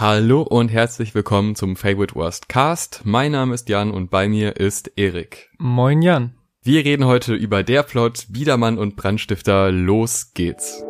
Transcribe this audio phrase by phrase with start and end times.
[0.00, 3.00] Hallo und herzlich willkommen zum Favorite Worst Cast.
[3.02, 5.50] Mein Name ist Jan und bei mir ist Erik.
[5.58, 6.36] Moin Jan.
[6.62, 9.72] Wir reden heute über der Plot Biedermann und Brandstifter.
[9.72, 10.84] Los geht's.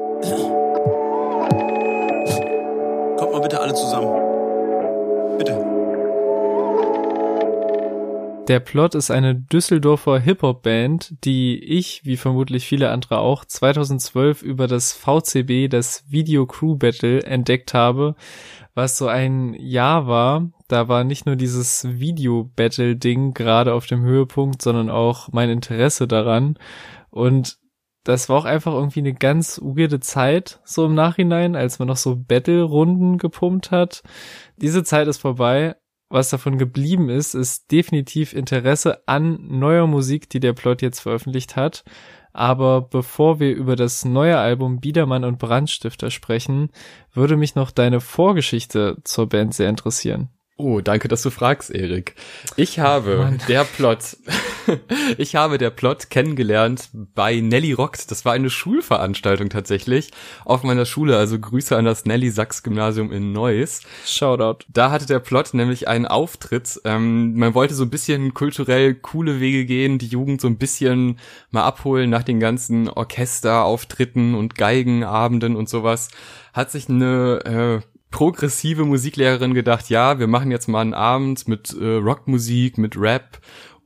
[3.17, 4.18] Kommt mal bitte alle zusammen.
[8.49, 14.67] Der Plot ist eine Düsseldorfer Hip-Hop-Band, die ich, wie vermutlich viele andere auch, 2012 über
[14.67, 18.15] das VCB, das Video Crew Battle, entdeckt habe,
[18.75, 20.51] was so ein Jahr war.
[20.67, 26.59] Da war nicht nur dieses Video-Battle-Ding gerade auf dem Höhepunkt, sondern auch mein Interesse daran.
[27.11, 27.59] Und
[28.05, 31.99] das war auch einfach irgendwie eine ganz weirde Zeit, so im Nachhinein, als man noch
[31.99, 34.03] so Battle-Runden gepumpt hat.
[34.57, 35.77] Diese Zeit ist vorbei
[36.09, 41.57] was davon geblieben ist, ist definitiv Interesse an neuer Musik, die der Plot jetzt veröffentlicht
[41.57, 41.85] hat.
[42.33, 46.71] Aber bevor wir über das neue Album Biedermann und Brandstifter sprechen,
[47.13, 50.29] würde mich noch deine Vorgeschichte zur Band sehr interessieren.
[50.61, 52.17] Oh, danke, dass du fragst, Erik.
[52.57, 54.17] Ich habe oh der Plot,
[55.17, 58.11] ich habe der Plot kennengelernt bei Nelly Rockt.
[58.11, 60.11] Das war eine Schulveranstaltung tatsächlich
[60.45, 61.17] auf meiner Schule.
[61.17, 63.83] Also Grüße an das Nelly Sachs Gymnasium in Neuss.
[64.05, 64.65] Shoutout.
[64.69, 66.81] Da hatte der Plot nämlich einen Auftritt.
[66.85, 71.21] Ähm, man wollte so ein bisschen kulturell coole Wege gehen, die Jugend so ein bisschen
[71.53, 76.09] mal abholen nach den ganzen Orchesterauftritten und Geigenabenden und sowas.
[76.53, 81.77] Hat sich eine äh, progressive Musiklehrerin gedacht, ja, wir machen jetzt mal einen Abend mit
[81.79, 83.39] äh, Rockmusik, mit Rap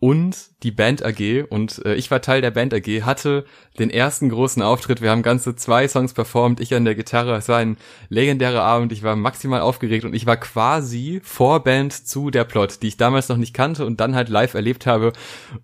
[0.02, 3.44] und die Band AG und äh, ich war Teil der Band AG, hatte
[3.78, 5.00] den ersten großen Auftritt.
[5.00, 7.36] Wir haben ganze zwei Songs performt, ich an der Gitarre.
[7.36, 7.76] Es war ein
[8.08, 8.90] legendärer Abend.
[8.90, 13.28] Ich war maximal aufgeregt und ich war quasi Vorband zu der Plot, die ich damals
[13.28, 15.12] noch nicht kannte und dann halt live erlebt habe.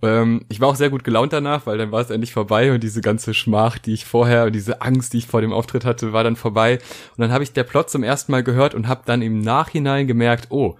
[0.02, 2.84] Ähm, ich war auch sehr gut gelaunt danach, weil dann war es endlich vorbei und
[2.84, 6.22] diese ganze Schmach, die ich vorher, diese Angst, die ich vor dem Auftritt hatte, war
[6.22, 6.78] dann vorbei.
[7.16, 10.06] Und dann habe ich der Plot zum ersten Mal gehört und habe dann im Nachhinein
[10.06, 10.76] gemerkt, oh,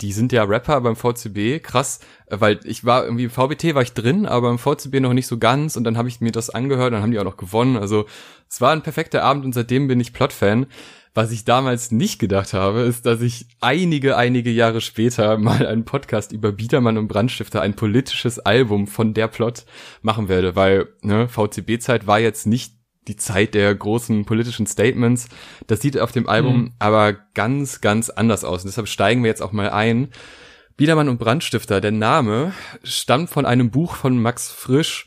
[0.00, 3.82] die sind ja Rapper beim VCB, krass, äh, weil ich war irgendwie im VBT war
[3.82, 6.50] ich drin, aber im VCB noch nicht so ganz und dann habe ich mir das
[6.50, 7.76] angehört, dann haben die auch noch gewonnen.
[7.76, 8.06] Also
[8.48, 10.66] es war ein perfekter Abend und seitdem bin ich Plot-Fan.
[11.12, 15.84] Was ich damals nicht gedacht habe, ist, dass ich einige, einige Jahre später mal einen
[15.84, 19.64] Podcast über Biedermann und Brandstifter, ein politisches Album von der Plot
[20.02, 22.79] machen werde, weil ne, VCB-Zeit war jetzt nicht
[23.10, 25.28] die Zeit der großen politischen Statements.
[25.66, 26.72] Das sieht auf dem Album mhm.
[26.78, 28.62] aber ganz, ganz anders aus.
[28.62, 30.08] Und deshalb steigen wir jetzt auch mal ein.
[30.76, 35.06] Biedermann und Brandstifter, der Name stammt von einem Buch von Max Frisch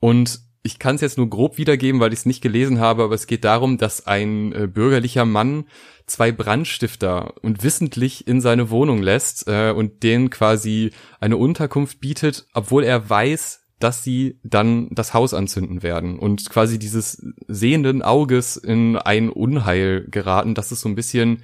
[0.00, 3.14] und ich kann es jetzt nur grob wiedergeben, weil ich es nicht gelesen habe, aber
[3.14, 5.66] es geht darum, dass ein äh, bürgerlicher Mann
[6.06, 10.90] zwei Brandstifter und wissentlich in seine Wohnung lässt äh, und denen quasi
[11.20, 16.78] eine Unterkunft bietet, obwohl er weiß, dass sie dann das Haus anzünden werden und quasi
[16.78, 20.54] dieses sehenden Auges in ein Unheil geraten.
[20.54, 21.42] Das ist so ein bisschen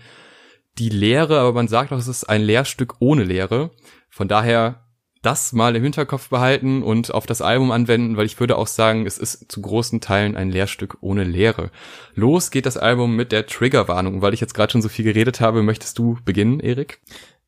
[0.78, 3.72] die Lehre, aber man sagt auch, es ist ein Lehrstück ohne Lehre.
[4.08, 4.86] Von daher
[5.20, 9.04] das mal im Hinterkopf behalten und auf das Album anwenden, weil ich würde auch sagen,
[9.04, 11.70] es ist zu großen Teilen ein Lehrstück ohne Lehre.
[12.14, 14.22] Los geht das Album mit der Triggerwarnung.
[14.22, 17.00] Weil ich jetzt gerade schon so viel geredet habe, möchtest du beginnen, Erik?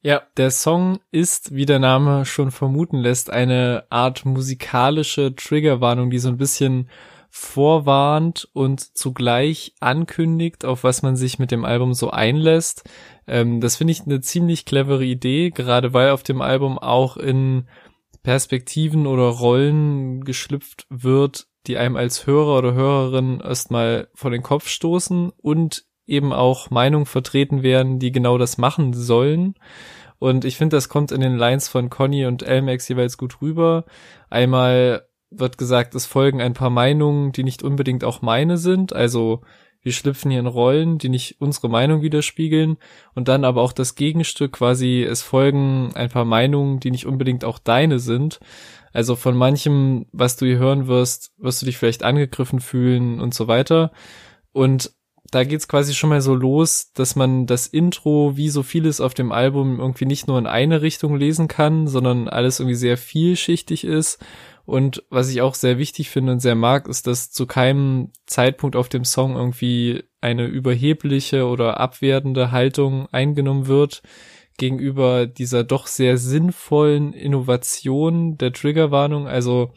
[0.04, 6.18] Ja, der Song ist, wie der Name schon vermuten lässt, eine Art musikalische Triggerwarnung, die
[6.18, 6.90] so ein bisschen
[7.30, 12.82] vorwarnt und zugleich ankündigt, auf was man sich mit dem Album so einlässt.
[13.28, 17.68] Ähm, das finde ich eine ziemlich clevere Idee, gerade weil auf dem Album auch in
[18.24, 24.66] Perspektiven oder Rollen geschlüpft wird, die einem als Hörer oder Hörerin erstmal vor den Kopf
[24.66, 29.54] stoßen und eben auch Meinungen vertreten werden, die genau das machen sollen.
[30.18, 33.84] Und ich finde, das kommt in den Lines von Conny und Elmex jeweils gut rüber.
[34.30, 38.92] Einmal wird gesagt, es folgen ein paar Meinungen, die nicht unbedingt auch meine sind.
[38.92, 39.40] Also
[39.80, 42.76] wir schlüpfen hier in Rollen, die nicht unsere Meinung widerspiegeln.
[43.14, 47.44] Und dann aber auch das Gegenstück quasi, es folgen ein paar Meinungen, die nicht unbedingt
[47.44, 48.38] auch deine sind.
[48.92, 53.34] Also von manchem, was du hier hören wirst, wirst du dich vielleicht angegriffen fühlen und
[53.34, 53.90] so weiter.
[54.52, 54.92] Und
[55.32, 59.14] da geht's quasi schon mal so los, dass man das Intro, wie so vieles auf
[59.14, 63.84] dem Album, irgendwie nicht nur in eine Richtung lesen kann, sondern alles irgendwie sehr vielschichtig
[63.84, 64.22] ist.
[64.66, 68.76] Und was ich auch sehr wichtig finde und sehr mag, ist, dass zu keinem Zeitpunkt
[68.76, 74.02] auf dem Song irgendwie eine überhebliche oder abwertende Haltung eingenommen wird
[74.58, 79.26] gegenüber dieser doch sehr sinnvollen Innovation der Triggerwarnung.
[79.26, 79.72] Also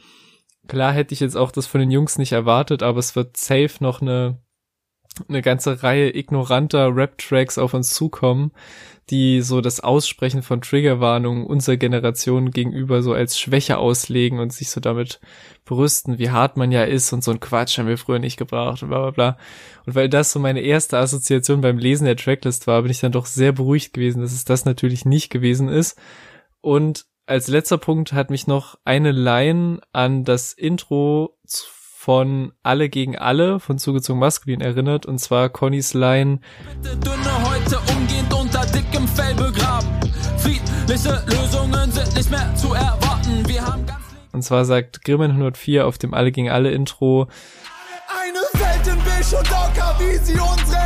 [0.68, 3.78] klar hätte ich jetzt auch das von den Jungs nicht erwartet, aber es wird safe
[3.80, 4.44] noch eine
[5.28, 8.52] eine ganze Reihe ignoranter Rap-Tracks auf uns zukommen,
[9.10, 14.72] die so das Aussprechen von Triggerwarnungen unserer Generation gegenüber so als Schwäche auslegen und sich
[14.72, 15.20] so damit
[15.64, 18.82] brüsten, wie hart man ja ist und so ein Quatsch haben wir früher nicht gebraucht
[18.82, 19.38] und bla bla bla.
[19.86, 23.12] Und weil das so meine erste Assoziation beim Lesen der Tracklist war, bin ich dann
[23.12, 26.00] doch sehr beruhigt gewesen, dass es das natürlich nicht gewesen ist.
[26.62, 31.38] Und als letzter Punkt hat mich noch eine Line an das Intro
[32.06, 36.40] von Alle gegen Alle von Zugezogen Maskulin erinnert, und zwar Connys Line.
[36.84, 39.88] Bitte dünne heute umgehend unter dickem Fell begraben.
[40.38, 43.48] Friedliche Lösungen sind nicht mehr zu erwarten.
[43.48, 44.04] Wir haben ganz
[44.34, 47.28] Und zwar sagt Grimmen 104 auf dem Alle gegen Alle Intro,
[48.08, 50.85] eine Welt in Beige und Ocker, wie sie unsere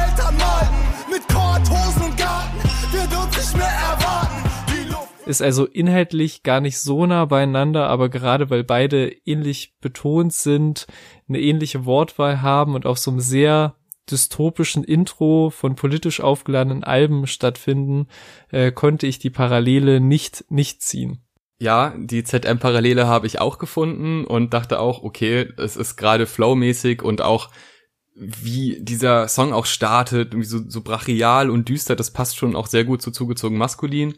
[5.30, 10.88] ist also inhaltlich gar nicht so nah beieinander, aber gerade weil beide ähnlich betont sind,
[11.28, 13.76] eine ähnliche Wortwahl haben und auf so einem sehr
[14.10, 18.08] dystopischen Intro von politisch aufgeladenen Alben stattfinden,
[18.50, 21.24] äh, konnte ich die Parallele nicht nicht ziehen.
[21.60, 27.04] Ja, die ZM-Parallele habe ich auch gefunden und dachte auch, okay, es ist gerade flowmäßig
[27.04, 27.50] und auch
[28.16, 32.84] wie dieser Song auch startet, so, so brachial und düster, das passt schon auch sehr
[32.84, 34.16] gut zu zugezogen maskulin.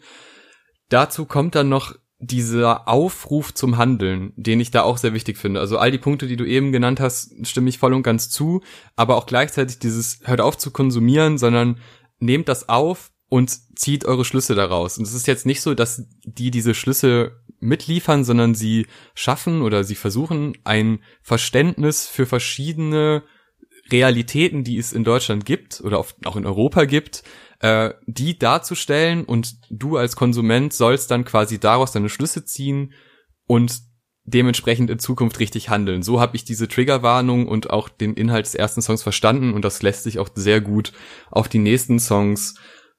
[0.92, 5.62] Dazu kommt dann noch dieser Aufruf zum Handeln, den ich da auch sehr wichtig finde.
[5.62, 8.62] Also all die Punkte, die du eben genannt hast, stimme ich voll und ganz zu,
[8.98, 11.80] aber auch gleichzeitig dieses hört auf zu konsumieren, sondern
[12.20, 14.98] nehmt das auf und zieht eure Schlüsse daraus.
[14.98, 18.86] Und es ist jetzt nicht so, dass die diese Schlüsse mitliefern, sondern sie
[19.16, 23.24] schaffen oder sie versuchen ein Verständnis für verschiedene
[23.90, 27.24] Realitäten, die es in Deutschland gibt oder auch in Europa gibt,
[27.62, 32.94] äh, die darzustellen und du als Konsument sollst dann quasi daraus deine Schlüsse ziehen
[33.46, 33.82] und
[34.24, 36.04] dementsprechend in Zukunft richtig handeln.
[36.04, 39.82] So habe ich diese Triggerwarnung und auch den Inhalt des ersten Songs verstanden und das
[39.82, 40.92] lässt sich auch sehr gut
[41.30, 42.56] auf die nächsten Songs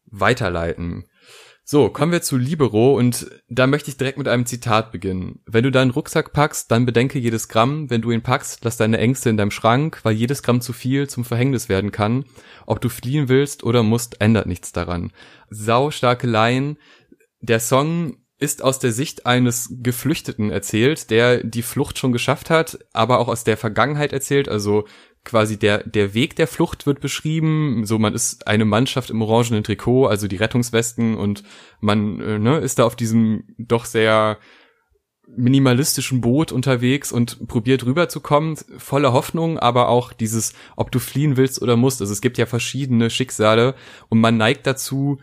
[0.07, 1.07] weiterleiten.
[1.73, 5.41] So, kommen wir zu Libero und da möchte ich direkt mit einem Zitat beginnen.
[5.47, 7.89] Wenn du deinen Rucksack packst, dann bedenke jedes Gramm.
[7.89, 11.09] Wenn du ihn packst, lass deine Ängste in deinem Schrank, weil jedes Gramm zu viel
[11.09, 12.27] zum Verhängnis werden kann.
[12.67, 15.13] Ob du fliehen willst oder musst, ändert nichts daran.
[15.49, 16.77] Sau starke Laien.
[17.41, 22.81] Der Song ist aus der Sicht eines Geflüchteten erzählt, der die Flucht schon geschafft hat,
[22.93, 24.85] aber auch aus der Vergangenheit erzählt, also
[25.25, 27.87] quasi der, der Weg der Flucht wird beschrieben.
[27.87, 31.43] So, man ist eine Mannschaft im orangenen Trikot, also die Rettungswesten und
[31.81, 34.39] man äh, ne, ist da auf diesem doch sehr
[35.35, 41.63] minimalistischen Boot unterwegs und probiert rüberzukommen, voller Hoffnung, aber auch dieses, ob du fliehen willst
[41.63, 42.01] oder musst.
[42.01, 43.75] Also es gibt ja verschiedene Schicksale
[44.09, 45.21] und man neigt dazu,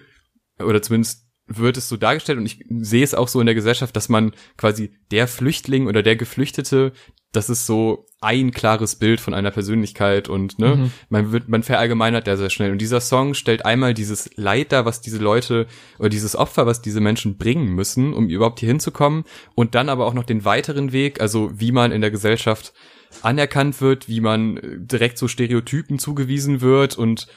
[0.58, 3.96] oder zumindest wird es so dargestellt und ich sehe es auch so in der Gesellschaft,
[3.96, 6.94] dass man quasi der Flüchtling oder der Geflüchtete,
[7.32, 10.92] das ist so ein klares Bild von einer Persönlichkeit und ne, mhm.
[11.10, 12.72] man wird, man verallgemeinert der sehr schnell.
[12.72, 15.68] Und dieser Song stellt einmal dieses Leid dar, was diese Leute
[16.00, 19.24] oder dieses Opfer, was diese Menschen bringen müssen, um überhaupt hier hinzukommen
[19.56, 22.74] und dann aber auch noch den weiteren Weg, also wie man in der Gesellschaft
[23.22, 27.28] anerkannt wird, wie man direkt so Stereotypen zugewiesen wird und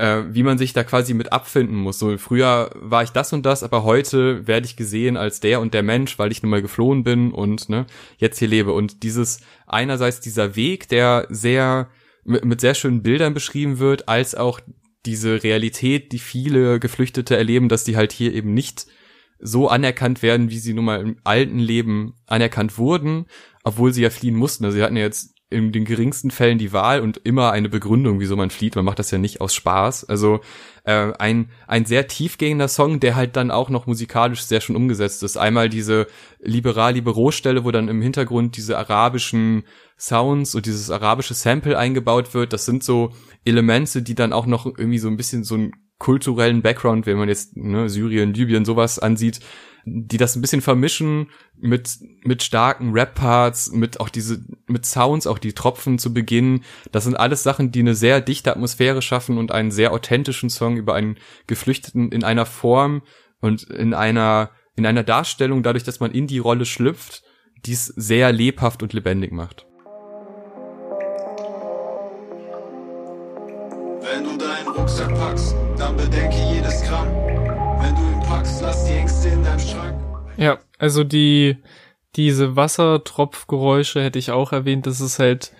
[0.00, 1.98] äh, wie man sich da quasi mit abfinden muss.
[1.98, 5.74] So früher war ich das und das, aber heute werde ich gesehen als der und
[5.74, 7.86] der Mensch, weil ich nun mal geflohen bin und ne,
[8.16, 8.72] jetzt hier lebe.
[8.72, 11.90] Und dieses einerseits dieser Weg, der sehr
[12.24, 14.60] mit, mit sehr schönen Bildern beschrieben wird, als auch
[15.04, 18.86] diese Realität, die viele Geflüchtete erleben, dass die halt hier eben nicht
[19.38, 23.26] so anerkannt werden, wie sie nun mal im alten Leben anerkannt wurden,
[23.64, 24.64] obwohl sie ja fliehen mussten.
[24.64, 28.20] Also sie hatten ja jetzt in den geringsten Fällen die Wahl und immer eine Begründung,
[28.20, 28.76] wieso man flieht.
[28.76, 30.04] Man macht das ja nicht aus Spaß.
[30.04, 30.40] Also
[30.84, 35.24] äh, ein, ein sehr tiefgehender Song, der halt dann auch noch musikalisch sehr schön umgesetzt
[35.24, 35.36] ist.
[35.36, 36.06] Einmal diese
[36.38, 39.64] liberal-libero-Stelle, wo dann im Hintergrund diese arabischen
[39.98, 42.52] Sounds und dieses arabische Sample eingebaut wird.
[42.52, 43.12] Das sind so
[43.44, 47.28] Elemente, die dann auch noch irgendwie so ein bisschen so einen kulturellen Background, wenn man
[47.28, 49.38] jetzt ne, Syrien, Libyen sowas ansieht,
[49.84, 55.38] die das ein bisschen vermischen mit, mit starken Rap-Parts, mit auch diese, mit Sounds, auch
[55.38, 56.62] die Tropfen zu Beginn.
[56.90, 60.76] Das sind alles Sachen, die eine sehr dichte Atmosphäre schaffen und einen sehr authentischen Song
[60.76, 61.16] über einen
[61.46, 63.02] Geflüchteten in einer Form
[63.40, 67.22] und in einer, in einer Darstellung, dadurch, dass man in die Rolle schlüpft,
[67.66, 69.66] die es sehr lebhaft und lebendig macht.
[80.40, 81.58] Ja, also die,
[82.16, 84.86] diese Wassertropfgeräusche hätte ich auch erwähnt.
[84.86, 85.52] Das ist halt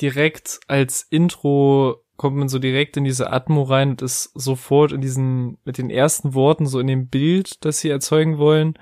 [0.00, 5.00] direkt als Intro kommt man so direkt in diese Atmo rein und ist sofort in
[5.00, 8.78] diesen, mit den ersten Worten so in dem Bild, das sie erzeugen wollen.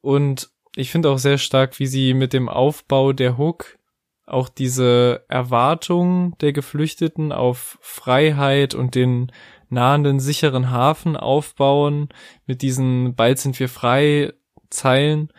[0.00, 3.78] Und ich finde auch sehr stark, wie sie mit dem Aufbau der Hook
[4.26, 9.30] auch diese Erwartung der Geflüchteten auf Freiheit und den
[9.68, 12.08] nahenden sicheren Hafen aufbauen
[12.46, 14.32] mit diesen bald sind wir frei
[14.70, 15.32] Zeilen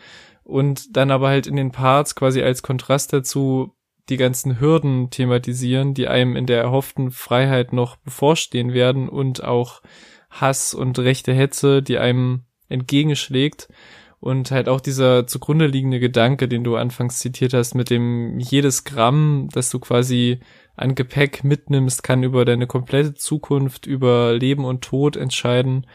[0.44, 3.74] und dann aber halt in den Parts quasi als Kontrast dazu
[4.08, 9.80] die ganzen Hürden thematisieren, die einem in der erhofften Freiheit noch bevorstehen werden und auch
[10.30, 13.68] Hass und rechte Hetze, die einem entgegenschlägt
[14.22, 18.84] und halt auch dieser zugrunde liegende Gedanke, den du anfangs zitiert hast, mit dem jedes
[18.84, 20.38] Gramm, das du quasi
[20.76, 25.86] an Gepäck mitnimmst, kann über deine komplette Zukunft, über Leben und Tod entscheiden.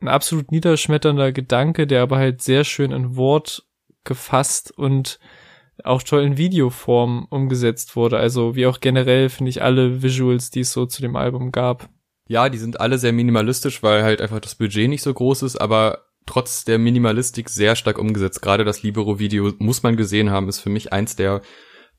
[0.00, 3.64] Ein absolut niederschmetternder Gedanke, der aber halt sehr schön in Wort
[4.04, 5.18] gefasst und
[5.84, 8.18] auch toll in Videoform umgesetzt wurde.
[8.18, 11.88] Also wie auch generell finde ich alle Visuals, die es so zu dem Album gab.
[12.28, 15.56] Ja, die sind alle sehr minimalistisch, weil halt einfach das Budget nicht so groß ist,
[15.56, 18.40] aber trotz der Minimalistik sehr stark umgesetzt.
[18.40, 21.42] Gerade das Libero-Video muss man gesehen haben, ist für mich eins der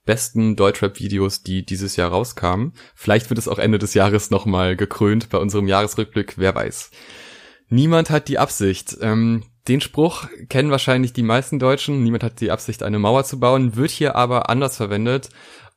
[0.06, 2.74] besten Deutschrap-Videos, die dieses Jahr rauskamen.
[2.96, 6.92] Vielleicht wird es auch Ende des Jahres nochmal gekrönt bei unserem Jahresrückblick, wer weiß.
[7.72, 8.98] Niemand hat die Absicht.
[9.02, 12.04] Ähm, den Spruch kennen wahrscheinlich die meisten Deutschen.
[12.04, 15.30] Niemand hat die Absicht, eine Mauer zu bauen, wird hier aber anders verwendet.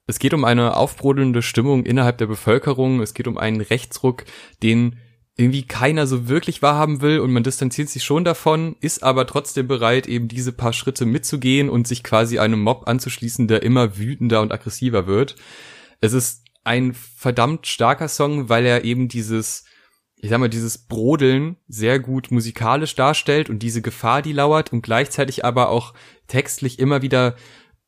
[0.08, 3.00] Es geht um eine aufbrodelnde Stimmung innerhalb der Bevölkerung.
[3.00, 4.24] Es geht um einen Rechtsruck,
[4.60, 4.98] den
[5.36, 9.68] irgendwie keiner so wirklich wahrhaben will und man distanziert sich schon davon, ist aber trotzdem
[9.68, 14.42] bereit, eben diese paar Schritte mitzugehen und sich quasi einem Mob anzuschließen, der immer wütender
[14.42, 15.36] und aggressiver wird.
[16.00, 19.64] Es ist ein verdammt starker Song, weil er eben dieses,
[20.24, 24.80] ich sag mal, dieses Brodeln sehr gut musikalisch darstellt und diese Gefahr, die lauert und
[24.80, 25.92] gleichzeitig aber auch
[26.28, 27.36] textlich immer wieder,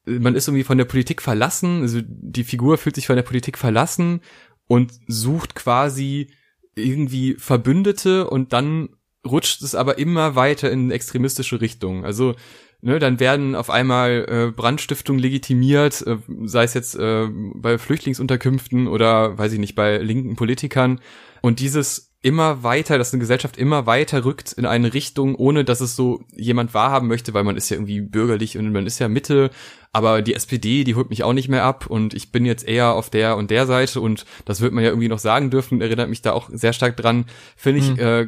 [0.05, 3.57] man ist irgendwie von der Politik verlassen, also die Figur fühlt sich von der Politik
[3.57, 4.21] verlassen
[4.67, 6.29] und sucht quasi
[6.75, 8.91] irgendwie Verbündete und dann
[9.27, 12.05] rutscht es aber immer weiter in extremistische Richtungen.
[12.05, 12.35] Also
[12.83, 18.89] ne, dann werden auf einmal äh, Brandstiftungen legitimiert, äh, sei es jetzt äh, bei Flüchtlingsunterkünften
[18.89, 21.01] oder weiß ich nicht, bei linken Politikern.
[21.41, 25.81] Und dieses immer weiter, dass eine Gesellschaft immer weiter rückt in eine Richtung, ohne dass
[25.81, 29.07] es so jemand wahrhaben möchte, weil man ist ja irgendwie bürgerlich und man ist ja
[29.07, 29.51] Mitte,
[29.93, 32.95] aber die SPD, die holt mich auch nicht mehr ab und ich bin jetzt eher
[32.95, 36.09] auf der und der Seite und das wird man ja irgendwie noch sagen dürfen, erinnert
[36.09, 37.99] mich da auch sehr stark dran, finde ich, mhm.
[38.01, 38.27] äh,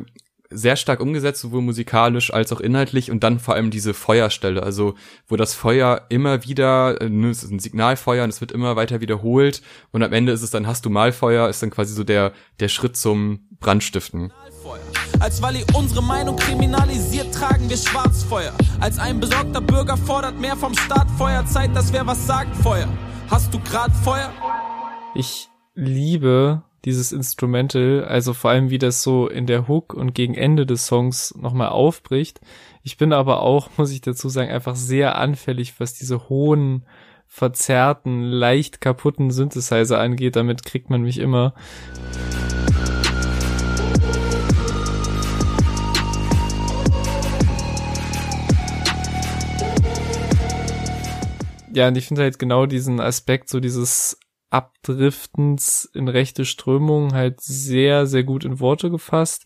[0.51, 4.95] sehr stark umgesetzt, sowohl musikalisch als auch inhaltlich und dann vor allem diese Feuerstelle, also
[5.27, 8.77] wo das Feuer immer wieder, äh, ne, es ist ein Signalfeuer und es wird immer
[8.77, 9.63] weiter wiederholt
[9.93, 12.69] und am Ende ist es dann hast du Malfeuer, ist dann quasi so der, der
[12.69, 14.33] Schritt zum Brandstiften.
[15.21, 18.53] Als Wally unsere Meinung kriminalisiert, tragen wir Schwarzfeuer.
[18.81, 21.45] Als ein besorgter Bürger fordert mehr vom Staat Feuer.
[21.47, 22.89] Zeit, dass wer was sagt, Feuer.
[23.29, 24.33] Hast du grad Feuer?
[25.15, 30.35] Ich liebe dieses Instrumental, also vor allem wie das so in der Hook und gegen
[30.35, 32.41] Ende des Songs nochmal aufbricht.
[32.83, 36.85] Ich bin aber auch, muss ich dazu sagen, einfach sehr anfällig, was diese hohen,
[37.27, 40.35] verzerrten, leicht kaputten Synthesizer angeht.
[40.35, 41.55] Damit kriegt man mich immer.
[51.73, 54.19] Ja, und ich finde halt genau diesen Aspekt, so dieses
[54.51, 59.45] Abdriftens in rechte Strömungen halt sehr, sehr gut in Worte gefasst,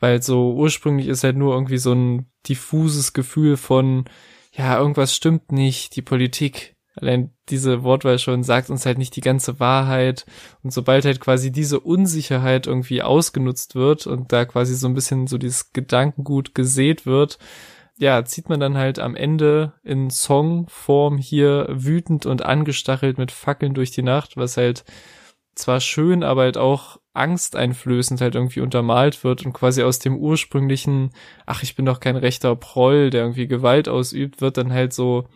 [0.00, 4.04] weil so ursprünglich ist halt nur irgendwie so ein diffuses Gefühl von,
[4.52, 9.20] ja, irgendwas stimmt nicht, die Politik, allein diese Wortwahl schon sagt uns halt nicht die
[9.20, 10.26] ganze Wahrheit.
[10.62, 15.26] Und sobald halt quasi diese Unsicherheit irgendwie ausgenutzt wird und da quasi so ein bisschen
[15.26, 17.38] so dieses Gedankengut gesät wird,
[17.98, 23.74] ja, zieht man dann halt am Ende in Songform hier wütend und angestachelt mit Fackeln
[23.74, 24.84] durch die Nacht, was halt
[25.54, 31.10] zwar schön, aber halt auch angsteinflößend halt irgendwie untermalt wird und quasi aus dem ursprünglichen,
[31.46, 35.26] ach, ich bin doch kein rechter Proll, der irgendwie Gewalt ausübt, wird dann halt so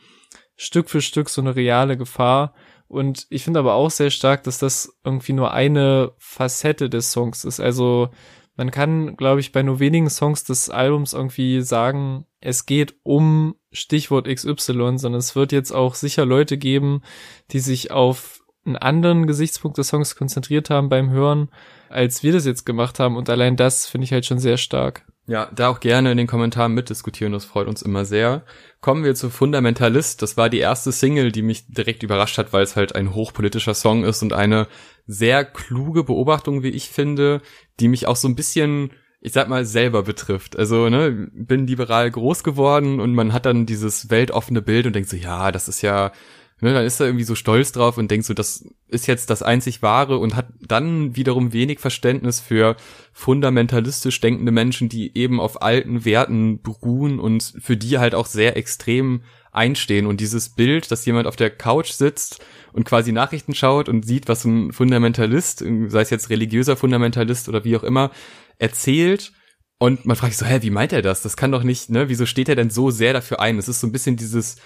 [0.56, 2.54] Stück für Stück so eine reale Gefahr.
[2.86, 7.44] Und ich finde aber auch sehr stark, dass das irgendwie nur eine Facette des Songs
[7.44, 7.58] ist.
[7.58, 8.10] Also
[8.56, 13.54] man kann, glaube ich, bei nur wenigen Songs des Albums irgendwie sagen, es geht um
[13.70, 17.02] Stichwort XY, sondern es wird jetzt auch sicher Leute geben,
[17.50, 21.48] die sich auf einen anderen Gesichtspunkt des Songs konzentriert haben beim Hören,
[21.88, 23.16] als wir das jetzt gemacht haben.
[23.16, 25.04] Und allein das finde ich halt schon sehr stark.
[25.28, 28.44] Ja, da auch gerne in den Kommentaren mitdiskutieren, das freut uns immer sehr.
[28.80, 30.20] Kommen wir zu Fundamentalist.
[30.20, 33.74] Das war die erste Single, die mich direkt überrascht hat, weil es halt ein hochpolitischer
[33.74, 34.66] Song ist und eine
[35.06, 37.40] sehr kluge Beobachtung, wie ich finde,
[37.80, 40.58] die mich auch so ein bisschen, ich sag mal, selber betrifft.
[40.58, 45.08] Also, ne, bin liberal groß geworden und man hat dann dieses weltoffene Bild und denkt
[45.08, 46.12] so, ja, das ist ja,
[46.60, 49.42] ne, dann ist er irgendwie so stolz drauf und denkt so, das ist jetzt das
[49.42, 52.76] einzig wahre und hat dann wiederum wenig Verständnis für
[53.12, 58.56] fundamentalistisch denkende Menschen, die eben auf alten Werten beruhen und für die halt auch sehr
[58.56, 60.06] extrem einstehen.
[60.06, 64.28] Und dieses Bild, dass jemand auf der Couch sitzt und quasi Nachrichten schaut und sieht,
[64.28, 68.10] was ein Fundamentalist, sei es jetzt religiöser Fundamentalist oder wie auch immer,
[68.58, 69.32] erzählt.
[69.78, 71.22] Und man fragt sich so, hä, wie meint er das?
[71.22, 72.08] Das kann doch nicht, ne?
[72.08, 73.58] Wieso steht er denn so sehr dafür ein?
[73.58, 74.56] Es ist so ein bisschen dieses,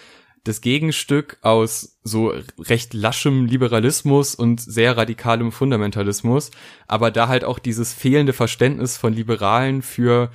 [0.45, 6.51] das Gegenstück aus so recht laschem Liberalismus und sehr radikalem Fundamentalismus,
[6.87, 10.31] aber da halt auch dieses fehlende Verständnis von Liberalen für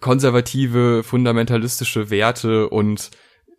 [0.00, 3.10] konservative, fundamentalistische Werte und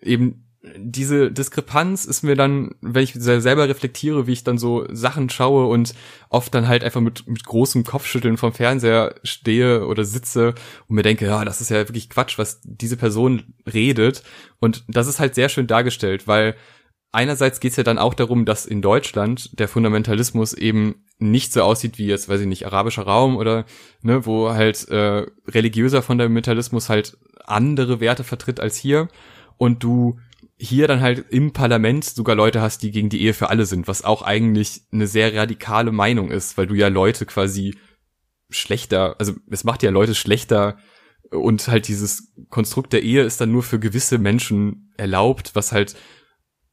[0.01, 0.45] eben
[0.77, 5.65] diese Diskrepanz ist mir dann, wenn ich selber reflektiere, wie ich dann so Sachen schaue
[5.67, 5.95] und
[6.29, 10.53] oft dann halt einfach mit, mit großem Kopfschütteln vom Fernseher stehe oder sitze
[10.87, 14.23] und mir denke, ja, das ist ja wirklich Quatsch, was diese Person redet.
[14.59, 16.55] Und das ist halt sehr schön dargestellt, weil
[17.11, 21.97] einerseits geht's ja dann auch darum, dass in Deutschland der Fundamentalismus eben nicht so aussieht
[21.97, 23.65] wie jetzt, weiß ich nicht, arabischer Raum oder
[24.03, 29.07] ne, wo halt äh, religiöser Fundamentalismus halt andere Werte vertritt als hier
[29.61, 30.17] und du
[30.57, 33.87] hier dann halt im Parlament sogar Leute hast, die gegen die Ehe für alle sind,
[33.87, 37.75] was auch eigentlich eine sehr radikale Meinung ist, weil du ja Leute quasi
[38.49, 40.77] schlechter, also es macht ja Leute schlechter
[41.29, 45.95] und halt dieses Konstrukt der Ehe ist dann nur für gewisse Menschen erlaubt, was halt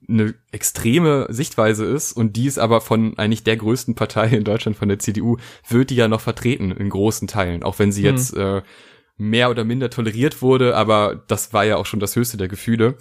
[0.09, 4.79] eine extreme Sichtweise ist und die ist aber von eigentlich der größten Partei in Deutschland,
[4.79, 5.37] von der CDU,
[5.69, 8.07] wird die ja noch vertreten in großen Teilen, auch wenn sie mhm.
[8.07, 8.63] jetzt äh,
[9.19, 12.97] mehr oder minder toleriert wurde, aber das war ja auch schon das höchste der Gefühle.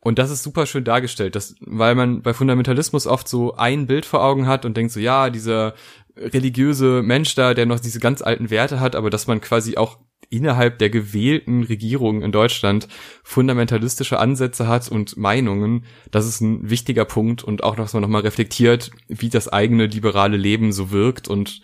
[0.00, 4.04] Und das ist super schön dargestellt, dass, weil man bei Fundamentalismus oft so ein Bild
[4.04, 5.74] vor Augen hat und denkt so, ja, dieser
[6.16, 9.98] religiöse Mensch da, der noch diese ganz alten Werte hat, aber dass man quasi auch
[10.28, 12.88] innerhalb der gewählten Regierung in Deutschland
[13.22, 18.22] fundamentalistische Ansätze hat und Meinungen, das ist ein wichtiger Punkt und auch, dass man nochmal
[18.22, 21.60] reflektiert, wie das eigene liberale Leben so wirkt und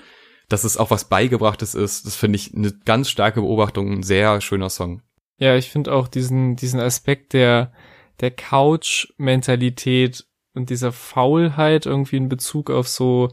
[0.49, 4.41] dass es auch was Beigebrachtes ist, das finde ich eine ganz starke Beobachtung, ein sehr
[4.41, 5.03] schöner Song.
[5.39, 7.73] Ja, ich finde auch diesen, diesen Aspekt der,
[8.21, 10.25] der Couch-Mentalität
[10.55, 13.33] und dieser Faulheit irgendwie in Bezug auf so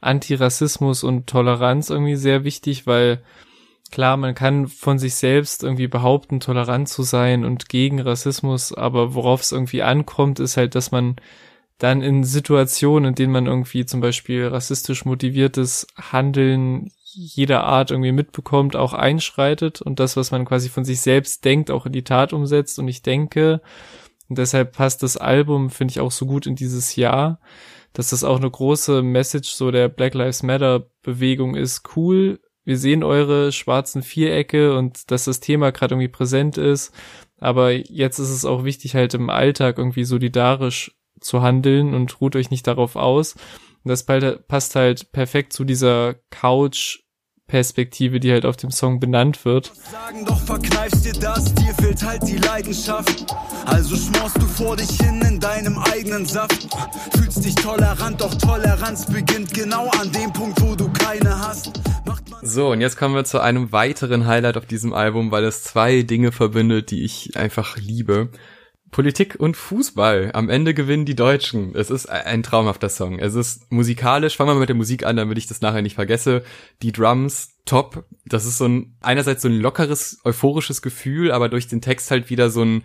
[0.00, 3.22] Antirassismus und Toleranz irgendwie sehr wichtig, weil
[3.90, 9.14] klar, man kann von sich selbst irgendwie behaupten, tolerant zu sein und gegen Rassismus, aber
[9.14, 11.16] worauf es irgendwie ankommt, ist halt, dass man
[11.82, 18.12] dann in Situationen, in denen man irgendwie zum Beispiel rassistisch motiviertes Handeln jeder Art irgendwie
[18.12, 22.04] mitbekommt, auch einschreitet und das, was man quasi von sich selbst denkt, auch in die
[22.04, 22.78] Tat umsetzt.
[22.78, 23.60] Und ich denke,
[24.28, 27.40] und deshalb passt das Album, finde ich, auch so gut in dieses Jahr,
[27.92, 31.82] dass das auch eine große Message so der Black Lives Matter Bewegung ist.
[31.96, 36.94] Cool, wir sehen eure schwarzen Vierecke und dass das Thema gerade irgendwie präsent ist.
[37.40, 42.36] Aber jetzt ist es auch wichtig, halt im Alltag irgendwie solidarisch zu handeln und ruht
[42.36, 43.34] euch nicht darauf aus.
[43.84, 47.00] Und das passt halt perfekt zu dieser Couch
[47.52, 49.72] Perspektive, die halt auf dem Song benannt wird.
[49.74, 53.26] Sagen doch verkneifst dir das, dir fehlt halt die Leidenschaft.
[53.66, 56.66] Also schmorst du vor dich hin in deinem eigenen Saft.
[57.14, 61.78] Fühlst dich tolerant, doch Toleranz beginnt genau an dem Punkt, wo du keine hast.
[62.40, 66.00] So, und jetzt kommen wir zu einem weiteren Highlight auf diesem Album, weil es zwei
[66.00, 68.30] Dinge verbindet, die ich einfach liebe.
[68.92, 70.30] Politik und Fußball.
[70.34, 71.74] Am Ende gewinnen die Deutschen.
[71.74, 73.18] Es ist ein traumhafter Song.
[73.18, 74.36] Es ist musikalisch.
[74.36, 76.44] Fangen wir mit der Musik an, damit ich das nachher nicht vergesse.
[76.82, 78.04] Die Drums, top.
[78.26, 82.28] Das ist so ein, einerseits so ein lockeres, euphorisches Gefühl, aber durch den Text halt
[82.28, 82.84] wieder so ein,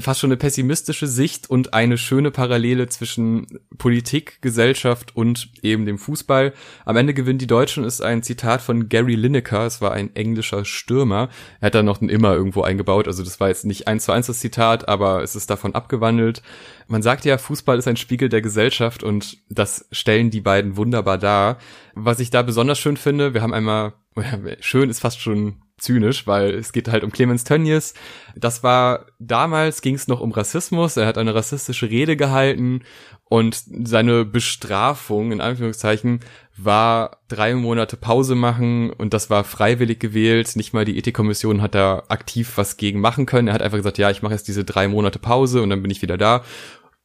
[0.00, 3.46] fast schon eine pessimistische Sicht und eine schöne Parallele zwischen
[3.78, 6.52] Politik, Gesellschaft und eben dem Fußball.
[6.84, 10.64] Am Ende gewinnen die Deutschen ist ein Zitat von Gary Lineker, es war ein englischer
[10.64, 11.28] Stürmer.
[11.60, 14.12] Er hat da noch ein Immer irgendwo eingebaut, also das war jetzt nicht eins zu
[14.12, 16.42] eins das Zitat, aber es ist davon abgewandelt.
[16.86, 21.18] Man sagt ja, Fußball ist ein Spiegel der Gesellschaft und das stellen die beiden wunderbar
[21.18, 21.58] dar.
[21.94, 23.94] Was ich da besonders schön finde, wir haben einmal,
[24.60, 27.94] schön ist fast schon zynisch, weil es geht halt um Clemens Tönnies.
[28.36, 30.96] Das war damals ging es noch um Rassismus.
[30.96, 32.82] Er hat eine rassistische Rede gehalten
[33.24, 36.20] und seine Bestrafung in Anführungszeichen
[36.56, 40.54] war drei Monate Pause machen und das war freiwillig gewählt.
[40.56, 43.48] Nicht mal die Ethikkommission hat da aktiv was gegen machen können.
[43.48, 45.90] Er hat einfach gesagt, ja, ich mache jetzt diese drei Monate Pause und dann bin
[45.90, 46.44] ich wieder da.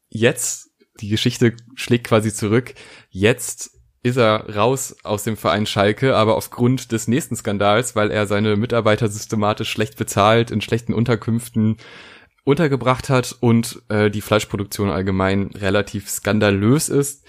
[0.09, 0.69] Jetzt
[1.01, 2.73] die Geschichte schlägt quasi zurück.
[3.09, 8.27] Jetzt ist er raus aus dem Verein Schalke, aber aufgrund des nächsten Skandals, weil er
[8.27, 11.77] seine Mitarbeiter systematisch schlecht bezahlt, in schlechten Unterkünften
[12.45, 17.25] untergebracht hat und äh, die Fleischproduktion allgemein relativ skandalös ist,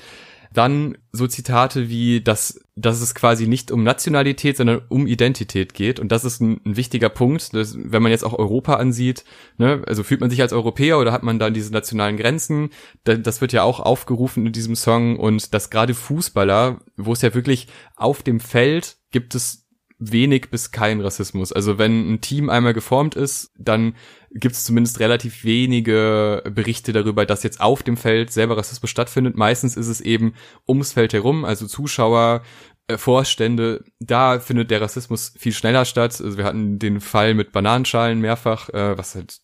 [0.52, 6.00] dann so Zitate wie, dass, dass es quasi nicht um Nationalität, sondern um Identität geht.
[6.00, 9.24] Und das ist ein, ein wichtiger Punkt, dass, wenn man jetzt auch Europa ansieht.
[9.58, 12.70] Ne, also fühlt man sich als Europäer oder hat man dann diese nationalen Grenzen?
[13.04, 15.18] Das wird ja auch aufgerufen in diesem Song.
[15.18, 19.68] Und dass gerade Fußballer, wo es ja wirklich auf dem Feld gibt es
[20.00, 21.52] wenig bis kein Rassismus.
[21.52, 23.94] Also wenn ein Team einmal geformt ist, dann
[24.32, 29.36] gibt es zumindest relativ wenige Berichte darüber, dass jetzt auf dem Feld selber Rassismus stattfindet.
[29.36, 30.34] Meistens ist es eben
[30.68, 32.42] ums Feld herum, also Zuschauer,
[32.86, 36.20] äh, Vorstände, da findet der Rassismus viel schneller statt.
[36.20, 39.40] Also wir hatten den Fall mit Bananenschalen mehrfach, äh, was halt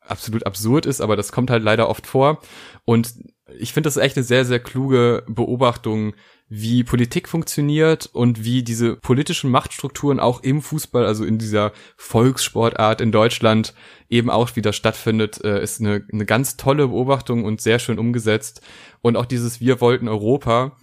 [0.00, 2.40] absolut absurd ist, aber das kommt halt leider oft vor.
[2.84, 3.14] Und
[3.58, 6.14] ich finde das echt eine sehr, sehr kluge Beobachtung,
[6.48, 13.00] wie Politik funktioniert und wie diese politischen Machtstrukturen auch im Fußball, also in dieser Volkssportart
[13.00, 13.74] in Deutschland
[14.08, 18.60] eben auch wieder stattfindet, äh, ist eine, eine ganz tolle Beobachtung und sehr schön umgesetzt.
[19.02, 20.76] Und auch dieses Wir wollten Europa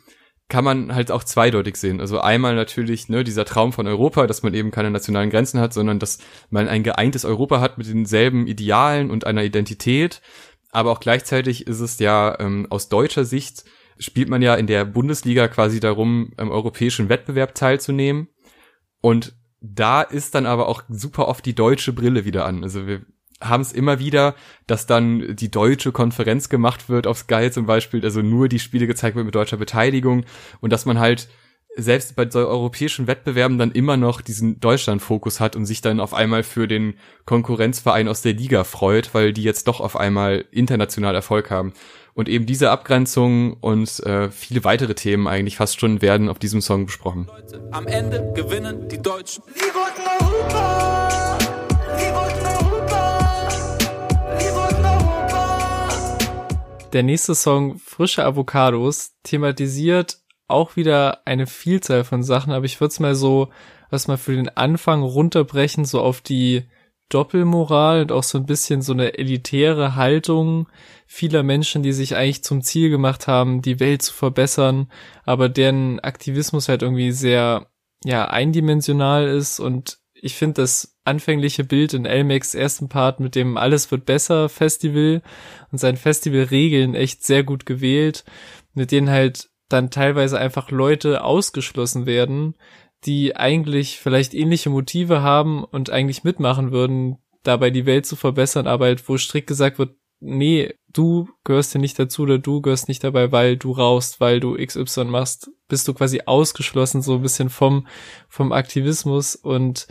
[0.50, 2.02] kann man halt auch zweideutig sehen.
[2.02, 5.74] Also einmal natürlich ne, dieser Traum von Europa, dass man eben keine nationalen Grenzen hat,
[5.74, 10.22] sondern dass man ein geeintes Europa hat mit denselben Idealen und einer Identität.
[10.72, 13.64] Aber auch gleichzeitig ist es ja ähm, aus deutscher Sicht
[13.98, 18.28] spielt man ja in der Bundesliga quasi darum, am europäischen Wettbewerb teilzunehmen.
[19.02, 22.64] Und da ist dann aber auch super oft die deutsche Brille wieder an.
[22.64, 23.02] Also wir
[23.42, 24.36] haben es immer wieder,
[24.68, 28.88] dass dann die deutsche Konferenz gemacht wird auf Sky zum Beispiel, also nur die Spiele
[28.88, 30.26] gezeigt wird mit deutscher Beteiligung
[30.62, 31.28] und dass man halt
[31.76, 36.14] selbst bei so europäischen Wettbewerben dann immer noch diesen Deutschland-Fokus hat und sich dann auf
[36.14, 41.16] einmal für den Konkurrenzverein aus der Liga freut, weil die jetzt doch auf einmal international
[41.16, 41.74] Erfolg haben.
[42.16, 46.62] Und eben diese Abgrenzung und äh, viele weitere Themen eigentlich fast schon werden auf diesem
[46.62, 47.28] Song besprochen.
[47.72, 49.44] Am Ende gewinnen die Deutschen.
[56.94, 62.92] Der nächste Song, Frische Avocados, thematisiert auch wieder eine Vielzahl von Sachen, aber ich würde
[62.92, 63.50] es mal so,
[63.90, 66.68] was mal für den Anfang runterbrechen, so auf die
[67.14, 70.68] Doppelmoral und auch so ein bisschen so eine elitäre Haltung
[71.14, 74.92] vieler Menschen, die sich eigentlich zum Ziel gemacht haben, die Welt zu verbessern,
[75.26, 77.68] aber deren Aktivismus halt irgendwie sehr,
[78.04, 79.60] ja, eindimensional ist.
[79.60, 84.50] Und ich finde das anfängliche Bild in Elmex ersten Part mit dem Alles wird besser
[84.50, 85.22] Festival
[85.72, 88.24] und seinen Festivalregeln echt sehr gut gewählt,
[88.74, 92.56] mit denen halt dann teilweise einfach Leute ausgeschlossen werden,
[93.06, 98.68] die eigentlich vielleicht ähnliche Motive haben und eigentlich mitmachen würden, dabei die Welt zu verbessern,
[98.68, 102.88] aber halt, wo strikt gesagt wird, nee, du gehörst hier nicht dazu oder du gehörst
[102.88, 107.22] nicht dabei, weil du raust, weil du XY machst, bist du quasi ausgeschlossen so ein
[107.22, 107.88] bisschen vom,
[108.30, 109.88] vom Aktivismus und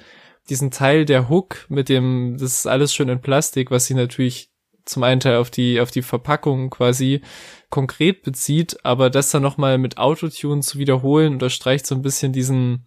[0.49, 4.51] diesen Teil der Hook mit dem, das ist alles schön in Plastik, was sie natürlich
[4.85, 7.21] zum einen Teil auf die, auf die Verpackung quasi
[7.73, 12.85] konkret bezieht, aber das dann nochmal mit Autotune zu wiederholen unterstreicht so ein bisschen diesen,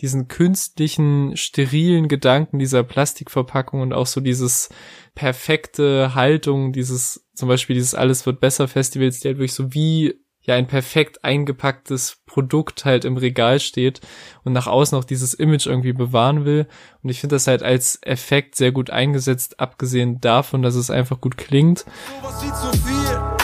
[0.00, 4.68] diesen künstlichen, sterilen Gedanken dieser Plastikverpackung und auch so dieses
[5.16, 10.14] perfekte Haltung, dieses, zum Beispiel dieses Alles wird besser Festivals, die halt wirklich so wie
[10.42, 14.00] ja ein perfekt eingepacktes Produkt halt im Regal steht
[14.44, 16.68] und nach außen auch dieses Image irgendwie bewahren will.
[17.02, 21.20] Und ich finde das halt als Effekt sehr gut eingesetzt, abgesehen davon, dass es einfach
[21.20, 21.84] gut klingt.
[22.22, 23.37] Sowas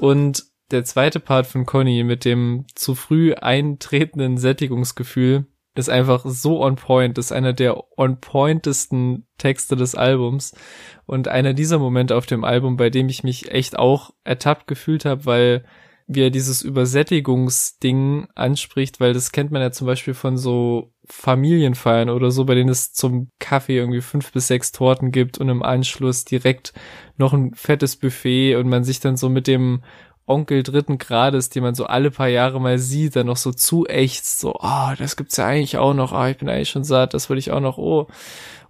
[0.00, 6.62] Und der zweite Part von Conny mit dem zu früh eintretenden Sättigungsgefühl ist einfach so
[6.62, 10.54] on point, ist einer der on pointesten Texte des Albums
[11.04, 15.04] und einer dieser Momente auf dem Album, bei dem ich mich echt auch ertappt gefühlt
[15.04, 15.64] habe, weil
[16.06, 22.08] wie er dieses Übersättigungsding anspricht, weil das kennt man ja zum Beispiel von so Familienfeiern
[22.08, 25.62] oder so, bei denen es zum Kaffee irgendwie fünf bis sechs Torten gibt und im
[25.62, 26.72] Anschluss direkt
[27.16, 29.82] noch ein fettes Buffet und man sich dann so mit dem
[30.26, 33.86] Onkel dritten Grades, den man so alle paar Jahre mal sieht, dann noch so zu
[33.86, 36.70] echt, so, ah, oh, das gibt's ja eigentlich auch noch, ah, oh, ich bin eigentlich
[36.70, 38.06] schon satt, das würde ich auch noch, oh.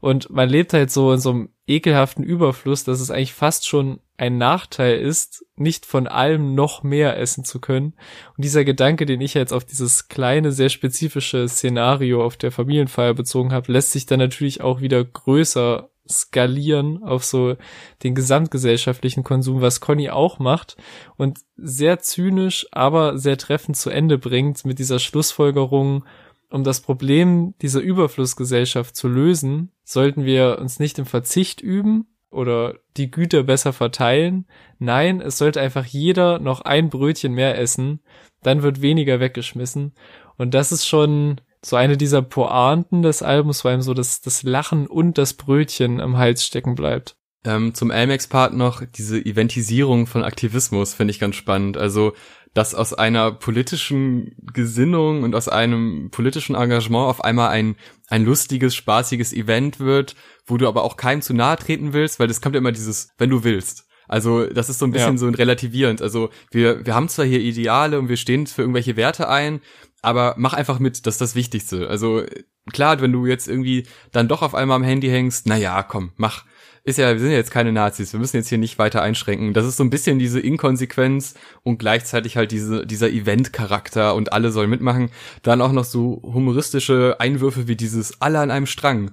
[0.01, 4.01] Und man lebt halt so in so einem ekelhaften Überfluss, dass es eigentlich fast schon
[4.21, 7.95] ein Nachteil ist, nicht von allem noch mehr essen zu können.
[8.37, 13.15] Und dieser Gedanke, den ich jetzt auf dieses kleine, sehr spezifische Szenario auf der Familienfeier
[13.15, 17.57] bezogen habe, lässt sich dann natürlich auch wieder größer skalieren auf so
[18.03, 20.77] den gesamtgesellschaftlichen Konsum, was Conny auch macht
[21.17, 26.05] und sehr zynisch, aber sehr treffend zu Ende bringt mit dieser Schlussfolgerung,
[26.51, 32.77] um das Problem dieser Überflussgesellschaft zu lösen, sollten wir uns nicht im Verzicht üben oder
[32.97, 34.47] die Güter besser verteilen.
[34.79, 38.01] Nein, es sollte einfach jeder noch ein Brötchen mehr essen,
[38.43, 39.95] dann wird weniger weggeschmissen.
[40.37, 44.87] Und das ist schon so eine dieser Pointen des Albums, weil so das, das Lachen
[44.87, 47.17] und das Brötchen am Hals stecken bleibt.
[47.45, 51.79] Ähm, zum Elmex-Part noch diese Eventisierung von Aktivismus finde ich ganz spannend.
[51.79, 52.13] Also,
[52.55, 57.77] dass aus einer politischen Gesinnung und aus einem politischen Engagement auf einmal ein,
[58.09, 62.27] ein lustiges, spaßiges Event wird, wo du aber auch keinem zu nahe treten willst, weil
[62.29, 63.87] das kommt ja immer dieses, wenn du willst.
[64.09, 65.19] Also das ist so ein bisschen Ja.
[65.19, 66.03] so ein relativierend.
[66.03, 69.61] Also wir, wir haben zwar hier Ideale und wir stehen für irgendwelche Werte ein,
[70.03, 71.89] aber mach einfach mit, das ist das Wichtigste.
[71.89, 72.25] Also
[72.73, 76.11] klar, wenn du jetzt irgendwie dann doch auf einmal am Handy hängst, na ja, komm,
[76.17, 76.45] mach.
[76.83, 79.53] Ist ja, wir sind ja jetzt keine Nazis, wir müssen jetzt hier nicht weiter einschränken.
[79.53, 84.51] Das ist so ein bisschen diese Inkonsequenz und gleichzeitig halt diese, dieser Event-Charakter und alle
[84.51, 85.11] sollen mitmachen.
[85.43, 89.11] Dann auch noch so humoristische Einwürfe wie dieses alle an einem Strang.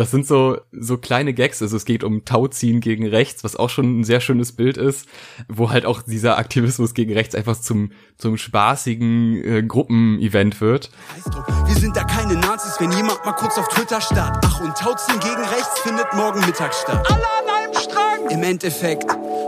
[0.00, 1.60] Das sind so, so kleine Gags.
[1.60, 5.06] Also es geht um Tauziehen gegen rechts, was auch schon ein sehr schönes Bild ist,
[5.46, 10.90] wo halt auch dieser Aktivismus gegen rechts einfach zum, zum spaßigen äh, Gruppenevent wird.
[11.66, 14.42] Wir sind da keine Nazis, wenn jemand mal kurz auf Twitter starrt.
[14.42, 17.06] Ach, und Tauziehen gegen rechts findet morgen Mittag statt.
[17.06, 18.30] Alle an einem Strang!
[18.30, 19.04] Im Endeffekt,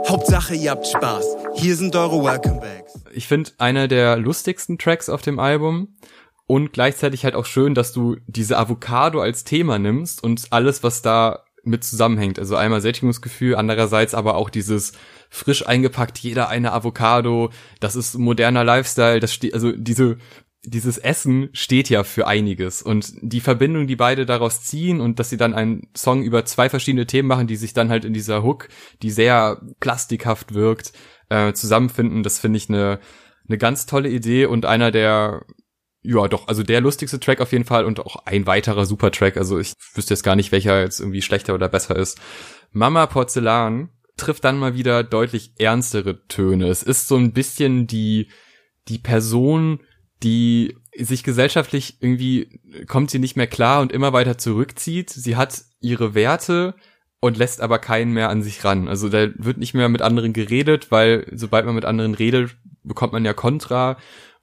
[0.06, 1.24] Hauptsache ihr habt Spaß.
[1.54, 2.92] Hier sind eure Welcome Bags.
[3.14, 5.96] Ich finde einer der lustigsten Tracks auf dem Album
[6.46, 11.02] und gleichzeitig halt auch schön, dass du diese Avocado als Thema nimmst und alles, was
[11.02, 12.38] da mit zusammenhängt.
[12.38, 14.92] Also einmal Sättigungsgefühl, andererseits aber auch dieses
[15.30, 17.50] frisch eingepackt, jeder eine Avocado,
[17.80, 20.18] das ist moderner Lifestyle, das steht, also diese,
[20.64, 25.30] dieses Essen steht ja für einiges und die Verbindung, die beide daraus ziehen und dass
[25.30, 28.42] sie dann einen Song über zwei verschiedene Themen machen, die sich dann halt in dieser
[28.42, 28.68] Hook,
[29.02, 30.92] die sehr plastikhaft wirkt,
[31.28, 32.98] äh, zusammenfinden, das finde ich eine
[33.48, 35.44] eine ganz tolle Idee und einer der
[36.02, 39.36] ja, doch, also der lustigste Track auf jeden Fall und auch ein weiterer super Track.
[39.36, 42.20] Also ich wüsste jetzt gar nicht, welcher jetzt irgendwie schlechter oder besser ist.
[42.72, 46.68] Mama Porzellan trifft dann mal wieder deutlich ernstere Töne.
[46.68, 48.28] Es ist so ein bisschen die,
[48.88, 49.80] die Person,
[50.22, 55.10] die sich gesellschaftlich irgendwie kommt sie nicht mehr klar und immer weiter zurückzieht.
[55.10, 56.74] Sie hat ihre Werte
[57.20, 58.88] und lässt aber keinen mehr an sich ran.
[58.88, 63.12] Also da wird nicht mehr mit anderen geredet, weil sobald man mit anderen redet, bekommt
[63.12, 63.96] man ja Kontra.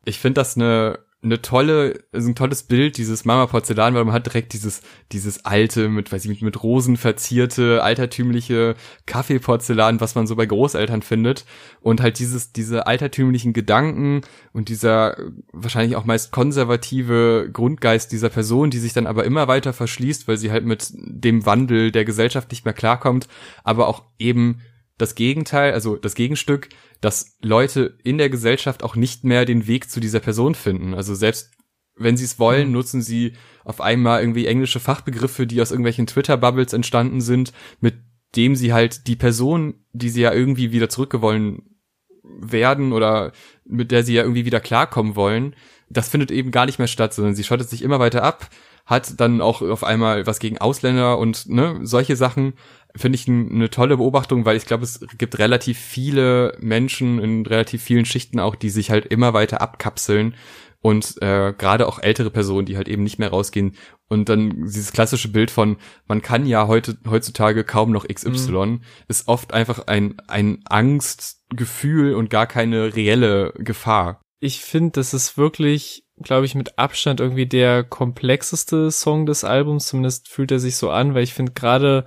[0.05, 4.13] Ich finde das eine eine tolle, also ein tolles Bild, dieses Mama Porzellan, weil man
[4.13, 10.15] hat direkt dieses, dieses alte, mit, weiß ich nicht, mit Rosen verzierte, altertümliche Kaffeeporzellan, was
[10.15, 11.45] man so bei Großeltern findet.
[11.81, 14.21] Und halt dieses, diese altertümlichen Gedanken
[14.53, 15.17] und dieser
[15.51, 20.37] wahrscheinlich auch meist konservative Grundgeist dieser Person, die sich dann aber immer weiter verschließt, weil
[20.37, 23.27] sie halt mit dem Wandel der Gesellschaft nicht mehr klarkommt,
[23.65, 24.61] aber auch eben
[24.99, 26.69] das Gegenteil, also das Gegenstück,
[27.01, 30.93] dass Leute in der Gesellschaft auch nicht mehr den Weg zu dieser Person finden.
[30.93, 31.51] Also selbst
[31.95, 33.33] wenn sie es wollen, nutzen sie
[33.63, 37.95] auf einmal irgendwie englische Fachbegriffe, die aus irgendwelchen Twitter-Bubbles entstanden sind, mit
[38.35, 41.77] dem sie halt die Person, die sie ja irgendwie wieder zurückgewollen
[42.23, 43.31] werden oder
[43.65, 45.55] mit der sie ja irgendwie wieder klarkommen wollen,
[45.89, 48.49] das findet eben gar nicht mehr statt, sondern sie schottet sich immer weiter ab,
[48.85, 52.53] hat dann auch auf einmal was gegen Ausländer und ne, solche Sachen
[52.95, 57.83] finde ich eine tolle Beobachtung, weil ich glaube, es gibt relativ viele Menschen in relativ
[57.83, 60.35] vielen Schichten auch, die sich halt immer weiter abkapseln
[60.81, 63.75] und äh, gerade auch ältere Personen, die halt eben nicht mehr rausgehen
[64.07, 69.27] und dann dieses klassische Bild von man kann ja heute heutzutage kaum noch XY ist
[69.27, 74.21] oft einfach ein ein Angstgefühl und gar keine reelle Gefahr.
[74.39, 79.87] ich finde, das ist wirklich, glaube ich, mit Abstand irgendwie der komplexeste Song des Albums.
[79.87, 82.05] Zumindest fühlt er sich so an, weil ich finde gerade,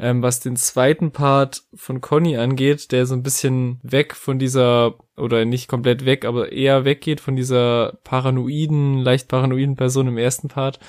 [0.00, 4.94] ähm, was den zweiten Part von Conny angeht, der so ein bisschen weg von dieser,
[5.16, 10.48] oder nicht komplett weg, aber eher weggeht von dieser paranoiden, leicht paranoiden Person im ersten
[10.48, 10.80] Part.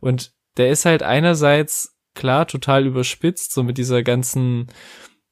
[0.00, 4.66] Und der ist halt einerseits klar total überspitzt, so mit dieser ganzen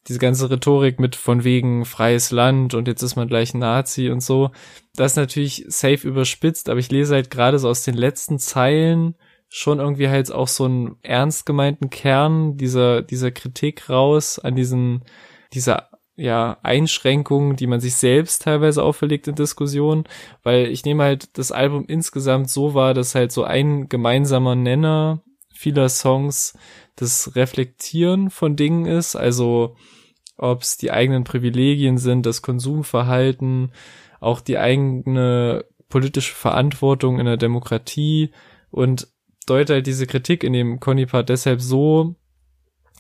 [0.09, 4.21] diese ganze Rhetorik mit von wegen freies Land und jetzt ist man gleich Nazi und
[4.21, 4.51] so.
[4.95, 9.17] Das ist natürlich safe überspitzt, aber ich lese halt gerade so aus den letzten Zeilen
[9.49, 15.05] schon irgendwie halt auch so einen ernst gemeinten Kern dieser, dieser Kritik raus an diesen,
[15.53, 20.05] dieser ja, Einschränkungen, die man sich selbst teilweise auferlegt in Diskussionen,
[20.43, 25.23] weil ich nehme halt das Album insgesamt so wahr, dass halt so ein gemeinsamer Nenner
[25.55, 26.57] vieler Songs
[26.97, 29.77] das Reflektieren von Dingen ist, also
[30.39, 33.73] ob es die eigenen Privilegien sind, das Konsumverhalten,
[34.21, 38.33] auch die eigene politische Verantwortung in der Demokratie
[38.71, 39.09] und
[39.47, 42.17] deute halt diese Kritik in dem Conny-Part deshalb so,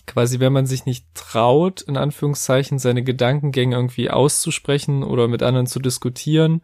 [0.06, 5.66] quasi wenn man sich nicht traut, in Anführungszeichen, seine Gedankengänge irgendwie auszusprechen oder mit anderen
[5.66, 6.62] zu diskutieren,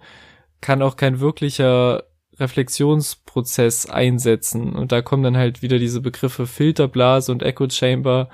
[0.61, 2.05] kann auch kein wirklicher
[2.39, 4.75] Reflexionsprozess einsetzen.
[4.75, 8.29] Und da kommen dann halt wieder diese Begriffe Filterblase und Echo Chamber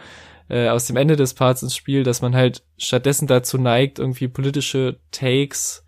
[0.48, 4.28] äh, aus dem Ende des Parts ins Spiel, dass man halt stattdessen dazu neigt, irgendwie
[4.28, 5.84] politische Takes,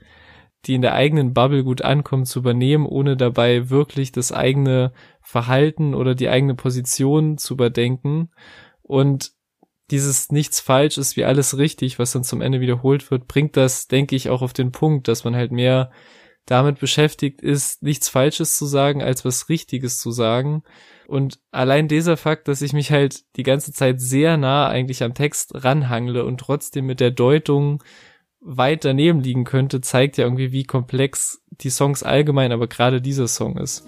[0.66, 4.92] die in der eigenen Bubble gut ankommen, zu übernehmen, ohne dabei wirklich das eigene
[5.30, 8.30] Verhalten oder die eigene Position zu überdenken.
[8.82, 9.30] Und
[9.92, 13.86] dieses nichts falsch ist wie alles richtig, was dann zum Ende wiederholt wird, bringt das,
[13.86, 15.92] denke ich, auch auf den Punkt, dass man halt mehr
[16.46, 20.64] damit beschäftigt ist, nichts Falsches zu sagen, als was Richtiges zu sagen.
[21.06, 25.14] Und allein dieser Fakt, dass ich mich halt die ganze Zeit sehr nah eigentlich am
[25.14, 27.84] Text ranhangle und trotzdem mit der Deutung
[28.40, 33.28] weit daneben liegen könnte, zeigt ja irgendwie, wie komplex die Songs allgemein, aber gerade dieser
[33.28, 33.84] Song ist.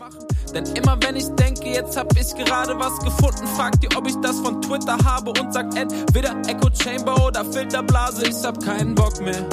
[0.54, 4.16] Denn immer wenn ich denke, jetzt hab ich gerade was gefunden, fragt ihr, ob ich
[4.22, 8.28] das von Twitter habe und sagt entweder Echo Chamber oder Filterblase.
[8.28, 9.48] Ich hab keinen Bock mehr.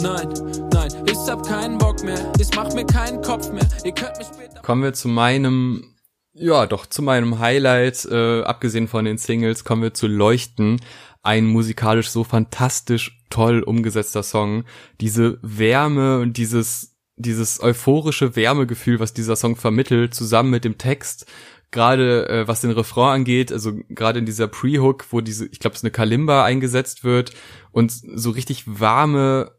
[0.00, 0.28] Nein,
[0.72, 2.32] nein, ich hab keinen Bock mehr.
[2.38, 3.66] Ich mach mir keinen Kopf mehr.
[3.84, 4.60] Ihr könnt mich später.
[4.62, 5.92] Kommen wir zu meinem
[6.38, 10.82] ja, doch, zu meinem Highlight, äh, abgesehen von den Singles, kommen wir zu Leuchten.
[11.26, 14.62] Ein musikalisch so fantastisch toll umgesetzter Song.
[15.00, 21.26] Diese Wärme und dieses, dieses euphorische Wärmegefühl, was dieser Song vermittelt, zusammen mit dem Text,
[21.72, 25.74] gerade äh, was den Refrain angeht, also gerade in dieser Pre-Hook, wo diese, ich glaube,
[25.74, 27.32] es eine Kalimba eingesetzt wird
[27.72, 29.50] und so richtig warme,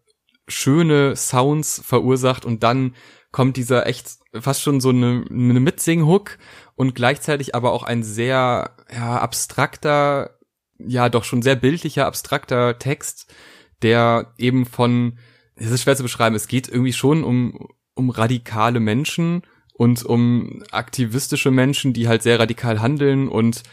[0.48, 2.96] schöne Sounds verursacht und dann
[3.34, 6.38] kommt dieser echt fast schon so eine, eine Mitsing-Hook
[6.76, 10.37] und gleichzeitig aber auch ein sehr ja, abstrakter,
[10.80, 13.34] ja doch schon sehr bildlicher, abstrakter Text,
[13.82, 15.18] der eben von,
[15.56, 20.64] es ist schwer zu beschreiben, es geht irgendwie schon um, um radikale Menschen und um
[20.72, 23.64] aktivistische Menschen, die halt sehr radikal handeln und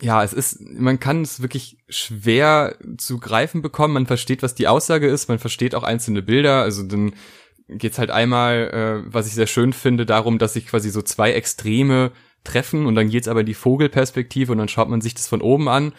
[0.00, 3.94] ja, es ist, man kann es wirklich schwer zu greifen bekommen.
[3.94, 6.62] Man versteht, was die Aussage ist, man versteht auch einzelne Bilder.
[6.62, 7.14] Also dann
[7.68, 11.32] geht's halt einmal, äh, was ich sehr schön finde, darum, dass sich quasi so zwei
[11.32, 12.10] Extreme
[12.42, 15.40] treffen und dann geht's aber in die Vogelperspektive und dann schaut man sich das von
[15.40, 15.92] oben an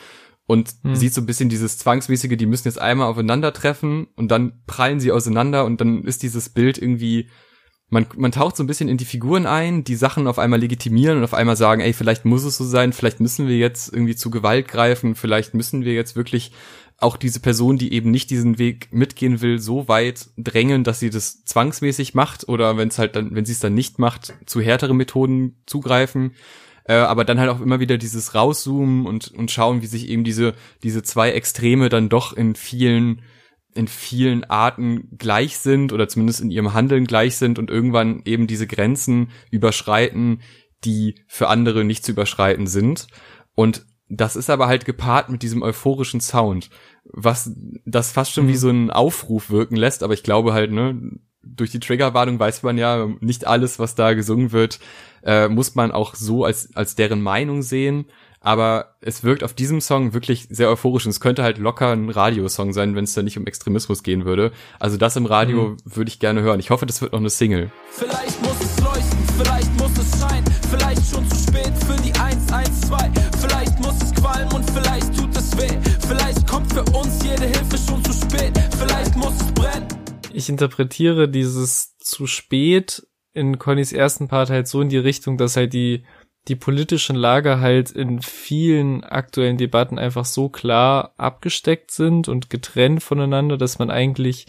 [0.45, 0.95] und hm.
[0.95, 5.11] sieht so ein bisschen dieses zwangsmäßige, die müssen jetzt einmal aufeinandertreffen und dann prallen sie
[5.11, 7.29] auseinander und dann ist dieses Bild irgendwie
[7.93, 11.19] man, man taucht so ein bisschen in die Figuren ein, die Sachen auf einmal legitimieren
[11.19, 14.15] und auf einmal sagen, ey, vielleicht muss es so sein, vielleicht müssen wir jetzt irgendwie
[14.15, 16.51] zu Gewalt greifen, vielleicht müssen wir jetzt wirklich
[16.97, 21.09] auch diese Person, die eben nicht diesen Weg mitgehen will, so weit drängen, dass sie
[21.09, 24.61] das zwangsmäßig macht oder wenn es halt dann, wenn sie es dann nicht macht, zu
[24.61, 26.33] härteren Methoden zugreifen.
[26.85, 30.23] Äh, aber dann halt auch immer wieder dieses rauszoomen und, und schauen, wie sich eben
[30.23, 33.21] diese, diese zwei Extreme dann doch in vielen,
[33.73, 38.47] in vielen Arten gleich sind oder zumindest in ihrem Handeln gleich sind und irgendwann eben
[38.47, 40.41] diese Grenzen überschreiten,
[40.83, 43.07] die für andere nicht zu überschreiten sind.
[43.55, 46.69] Und das ist aber halt gepaart mit diesem euphorischen Sound,
[47.05, 47.51] was
[47.85, 48.49] das fast schon mhm.
[48.49, 50.99] wie so ein Aufruf wirken lässt, aber ich glaube halt, ne,
[51.43, 54.79] durch die Triggerwarnung weiß man ja, nicht alles, was da gesungen wird,
[55.23, 58.05] äh, muss man auch so als, als deren Meinung sehen.
[58.39, 62.09] Aber es wirkt auf diesem Song wirklich sehr euphorisch und es könnte halt locker ein
[62.09, 64.51] Radiosong sein, wenn es da nicht um Extremismus gehen würde.
[64.79, 65.77] Also das im Radio mhm.
[65.85, 66.59] würde ich gerne hören.
[66.59, 67.71] Ich hoffe, das wird noch eine Single.
[67.89, 68.82] Vielleicht muss
[80.33, 85.55] Ich interpretiere dieses zu spät in Connys ersten Part halt so in die Richtung, dass
[85.55, 86.03] halt die
[86.49, 93.01] die politischen Lager halt in vielen aktuellen Debatten einfach so klar abgesteckt sind und getrennt
[93.01, 94.47] voneinander, dass man eigentlich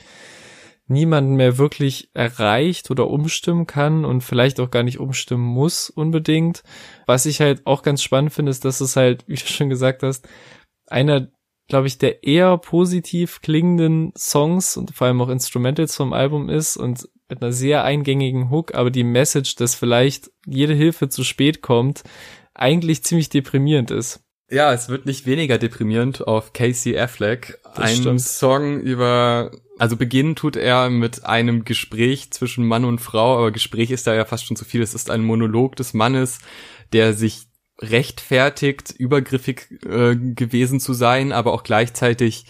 [0.86, 6.62] niemanden mehr wirklich erreicht oder umstimmen kann und vielleicht auch gar nicht umstimmen muss unbedingt.
[7.06, 10.02] Was ich halt auch ganz spannend finde, ist, dass es halt, wie du schon gesagt
[10.02, 10.28] hast,
[10.86, 11.28] einer,
[11.68, 16.76] glaube ich, der eher positiv klingenden Songs und vor allem auch Instrumentals vom Album ist
[16.76, 21.62] und mit einer sehr eingängigen Hook, aber die Message, dass vielleicht jede Hilfe zu spät
[21.62, 22.02] kommt,
[22.52, 24.20] eigentlich ziemlich deprimierend ist.
[24.50, 27.58] Ja, es wird nicht weniger deprimierend auf Casey Affleck.
[27.74, 28.20] Das Ein stimmt.
[28.20, 33.90] Song über, also beginnen tut er mit einem Gespräch zwischen Mann und Frau, aber Gespräch
[33.90, 34.82] ist da ja fast schon zu viel.
[34.82, 36.40] Es ist ein Monolog des Mannes,
[36.92, 37.46] der sich
[37.80, 42.46] rechtfertigt, übergriffig äh, gewesen zu sein, aber auch gleichzeitig,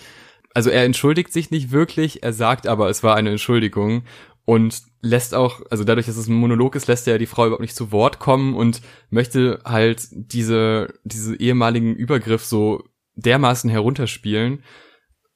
[0.53, 4.05] also er entschuldigt sich nicht wirklich, er sagt aber, es war eine Entschuldigung
[4.45, 7.63] und lässt auch, also dadurch, dass es ein Monolog ist, lässt er die Frau überhaupt
[7.63, 12.85] nicht zu Wort kommen und möchte halt diese, diese ehemaligen Übergriff so
[13.17, 14.63] dermaßen herunterspielen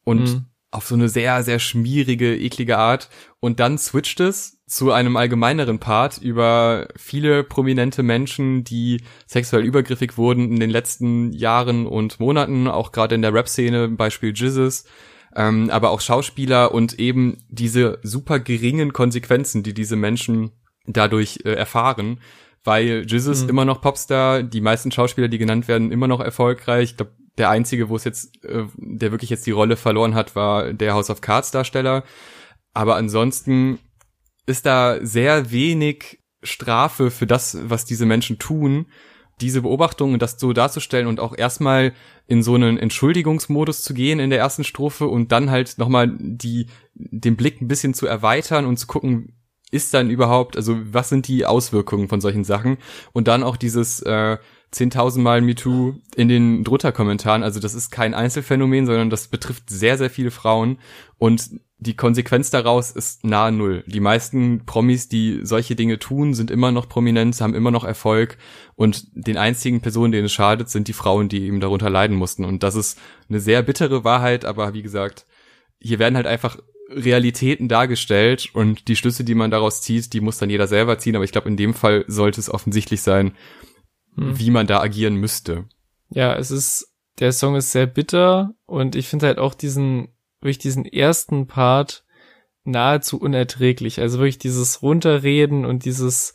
[0.04, 0.46] und mhm.
[0.70, 3.08] Auf so eine sehr, sehr schmierige, eklige Art
[3.40, 10.18] und dann switcht es zu einem allgemeineren Part über viele prominente Menschen, die sexuell übergriffig
[10.18, 14.84] wurden in den letzten Jahren und Monaten, auch gerade in der Rap-Szene, Beispiel Jizzes
[15.38, 20.50] ähm, aber auch Schauspieler und eben diese super geringen Konsequenzen, die diese Menschen
[20.86, 22.20] dadurch äh, erfahren,
[22.64, 23.50] weil Jesus mhm.
[23.50, 26.90] immer noch Popstar, die meisten Schauspieler, die genannt werden, immer noch erfolgreich.
[26.90, 30.36] Ich glaube, der einzige, wo es jetzt, äh, der wirklich jetzt die Rolle verloren hat,
[30.36, 32.04] war der House of Cards Darsteller.
[32.74, 33.78] Aber ansonsten
[34.46, 38.86] ist da sehr wenig Strafe für das, was diese Menschen tun
[39.40, 41.92] diese Beobachtung und das so darzustellen und auch erstmal
[42.26, 46.66] in so einen Entschuldigungsmodus zu gehen in der ersten Strophe und dann halt nochmal die,
[46.94, 49.34] den Blick ein bisschen zu erweitern und zu gucken,
[49.70, 52.78] ist dann überhaupt, also was sind die Auswirkungen von solchen Sachen?
[53.12, 54.38] Und dann auch dieses äh,
[54.72, 57.42] 10.000 Mal MeToo in den Drunter-Kommentaren.
[57.42, 60.78] Also das ist kein Einzelfenomen, sondern das betrifft sehr, sehr viele Frauen.
[61.16, 61.50] Und
[61.80, 63.84] die Konsequenz daraus ist nahe Null.
[63.86, 68.36] Die meisten Promis, die solche Dinge tun, sind immer noch prominent, haben immer noch Erfolg.
[68.74, 72.44] Und den einzigen Personen, denen es schadet, sind die Frauen, die eben darunter leiden mussten.
[72.44, 72.98] Und das ist
[73.28, 75.24] eine sehr bittere Wahrheit, aber wie gesagt,
[75.80, 76.58] hier werden halt einfach
[76.90, 81.14] Realitäten dargestellt und die Schlüsse, die man daraus zieht, die muss dann jeder selber ziehen.
[81.14, 83.32] Aber ich glaube, in dem Fall sollte es offensichtlich sein,
[84.18, 84.38] hm.
[84.38, 85.64] wie man da agieren müsste.
[86.10, 90.08] Ja, es ist, der Song ist sehr bitter und ich finde halt auch diesen,
[90.40, 92.04] wirklich diesen ersten Part
[92.64, 94.00] nahezu unerträglich.
[94.00, 96.34] Also wirklich dieses Runterreden und dieses,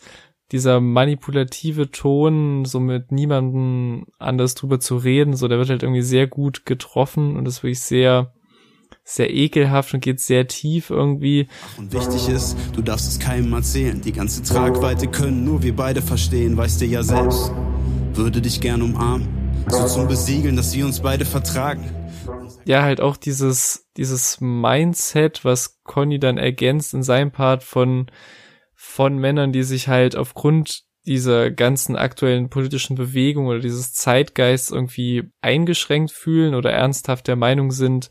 [0.52, 6.02] dieser manipulative Ton, so mit niemandem anders drüber zu reden, so der wird halt irgendwie
[6.02, 8.34] sehr gut getroffen und ist wirklich sehr,
[9.04, 11.48] sehr ekelhaft und geht sehr tief irgendwie.
[11.78, 14.02] Und wichtig ist, du darfst es keinem erzählen.
[14.02, 17.52] Die ganze Tragweite können nur wir beide verstehen, weißt du ja selbst.
[18.14, 19.28] Würde dich gern umarmen,
[19.68, 21.90] so zum Besiegeln, dass wir uns beide vertragen.
[22.66, 28.10] Ja, halt auch dieses, dieses Mindset, was Conny dann ergänzt in seinem Part von,
[28.74, 35.32] von Männern, die sich halt aufgrund dieser ganzen aktuellen politischen Bewegung oder dieses Zeitgeist irgendwie
[35.42, 38.10] eingeschränkt fühlen oder ernsthaft der Meinung sind,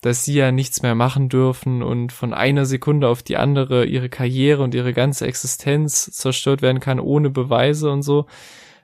[0.00, 4.08] dass sie ja nichts mehr machen dürfen und von einer Sekunde auf die andere ihre
[4.08, 8.26] Karriere und ihre ganze Existenz zerstört werden kann ohne Beweise und so.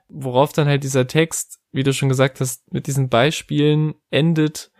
[0.08, 4.70] Worauf dann halt dieser Text, wie du schon gesagt hast, mit diesen Beispielen endet,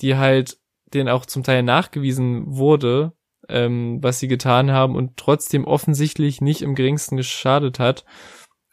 [0.00, 0.58] die halt
[0.94, 3.12] denen auch zum Teil nachgewiesen wurde,
[3.48, 8.04] ähm, was sie getan haben und trotzdem offensichtlich nicht im geringsten geschadet hat.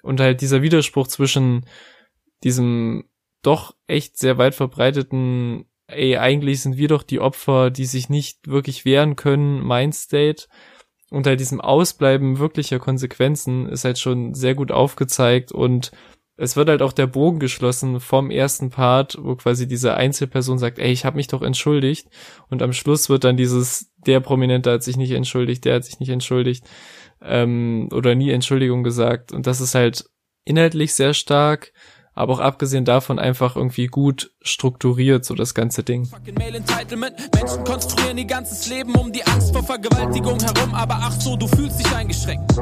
[0.04, 1.66] Und halt dieser Widerspruch zwischen
[2.44, 3.10] diesem
[3.42, 8.48] doch echt sehr weit verbreiteten ey, eigentlich sind wir doch die Opfer, die sich nicht
[8.48, 10.48] wirklich wehren können, Mindstate.
[11.10, 15.92] Unter diesem Ausbleiben wirklicher Konsequenzen ist halt schon sehr gut aufgezeigt und
[16.38, 20.78] es wird halt auch der Bogen geschlossen vom ersten Part, wo quasi diese Einzelperson sagt,
[20.78, 22.08] ey, ich habe mich doch entschuldigt.
[22.50, 26.00] Und am Schluss wird dann dieses, der Prominente hat sich nicht entschuldigt, der hat sich
[26.00, 26.64] nicht entschuldigt
[27.22, 29.32] ähm, oder nie Entschuldigung gesagt.
[29.32, 30.06] Und das ist halt
[30.46, 31.74] inhaltlich sehr stark,
[32.18, 36.10] aber auch abgesehen davon einfach irgendwie gut strukturiert, so das ganze Ding.
[36.26, 41.48] Menschen konstruieren ihr ganzes Leben um die Angst vor Vergewaltigung herum, aber ach so, du
[41.48, 42.58] fühlst dich eingeschränkt.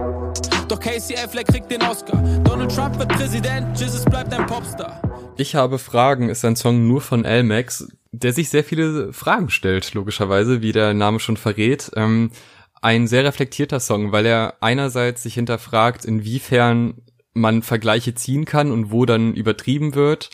[0.68, 2.18] Doch Casey Affleck kriegt den Oscar.
[2.44, 5.02] Donald Trump wird Präsident, Jesus bleibt ein Popstar.
[5.38, 9.94] Ich habe Fragen ist ein Song nur von L-Max, der sich sehr viele Fragen stellt,
[9.94, 11.92] logischerweise, wie der Name schon verrät.
[11.96, 12.32] Ähm,
[12.82, 17.02] ein sehr reflektierter Song, weil er einerseits sich hinterfragt, inwiefern
[17.36, 20.32] man Vergleiche ziehen kann und wo dann übertrieben wird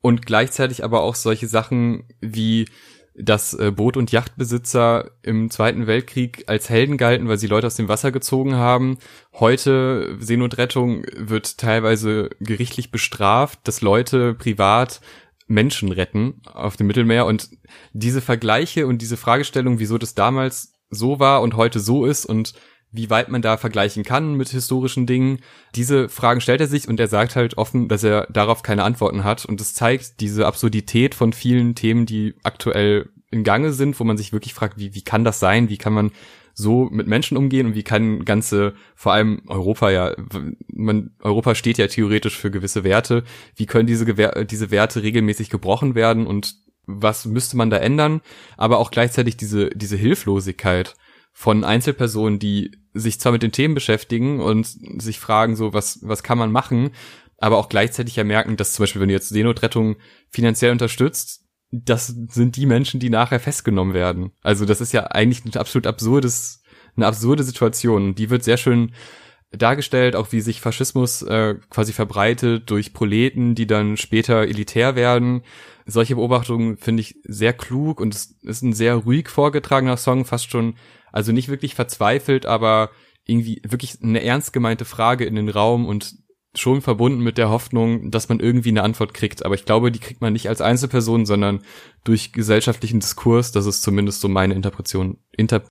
[0.00, 2.66] und gleichzeitig aber auch solche Sachen wie
[3.14, 7.76] dass äh, Boot- und Yachtbesitzer im Zweiten Weltkrieg als Helden galten, weil sie Leute aus
[7.76, 8.98] dem Wasser gezogen haben.
[9.34, 15.00] Heute Seenotrettung wird teilweise gerichtlich bestraft, dass Leute privat
[15.46, 17.50] Menschen retten auf dem Mittelmeer und
[17.92, 22.54] diese Vergleiche und diese Fragestellung, wieso das damals so war und heute so ist und
[22.92, 25.38] wie weit man da vergleichen kann mit historischen Dingen.
[25.74, 29.24] Diese Fragen stellt er sich und er sagt halt offen, dass er darauf keine Antworten
[29.24, 29.46] hat.
[29.46, 34.18] Und das zeigt diese Absurdität von vielen Themen, die aktuell in Gange sind, wo man
[34.18, 35.70] sich wirklich fragt, wie, wie kann das sein?
[35.70, 36.10] Wie kann man
[36.54, 40.14] so mit Menschen umgehen und wie kann ganze, vor allem Europa ja,
[40.68, 43.24] man, Europa steht ja theoretisch für gewisse Werte.
[43.56, 44.04] Wie können diese,
[44.44, 48.20] diese Werte regelmäßig gebrochen werden und was müsste man da ändern?
[48.58, 50.94] Aber auch gleichzeitig diese, diese Hilflosigkeit
[51.32, 54.66] von Einzelpersonen, die sich zwar mit den Themen beschäftigen und
[55.00, 56.90] sich fragen, so, was, was kann man machen,
[57.38, 59.96] aber auch gleichzeitig ja merken, dass zum Beispiel, wenn du jetzt Seenotrettung
[60.30, 64.32] finanziell unterstützt, das sind die Menschen, die nachher festgenommen werden.
[64.42, 66.62] Also das ist ja eigentlich ein absolut absurdes,
[66.96, 68.14] eine absurde Situation.
[68.14, 68.92] Die wird sehr schön
[69.50, 75.42] dargestellt, auch wie sich Faschismus äh, quasi verbreitet durch Proleten, die dann später elitär werden.
[75.84, 80.50] Solche Beobachtungen finde ich sehr klug und es ist ein sehr ruhig vorgetragener Song, fast
[80.50, 80.74] schon
[81.12, 82.90] also nicht wirklich verzweifelt, aber
[83.24, 86.16] irgendwie wirklich eine ernst gemeinte Frage in den Raum und
[86.54, 89.44] schon verbunden mit der Hoffnung, dass man irgendwie eine Antwort kriegt.
[89.44, 91.62] Aber ich glaube, die kriegt man nicht als Einzelperson, sondern
[92.04, 93.52] durch gesellschaftlichen Diskurs.
[93.52, 95.18] Das ist zumindest so meine Interpretation.
[95.32, 95.62] Inter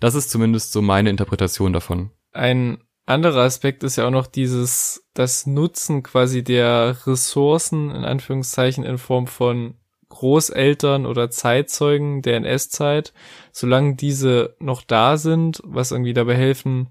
[0.00, 2.10] das ist zumindest so meine Interpretation davon.
[2.32, 8.84] Ein anderer Aspekt ist ja auch noch dieses, das Nutzen quasi der Ressourcen, in Anführungszeichen,
[8.84, 9.76] in Form von
[10.08, 13.12] Großeltern oder Zeitzeugen der NS-Zeit,
[13.52, 16.90] solange diese noch da sind, was irgendwie dabei helfen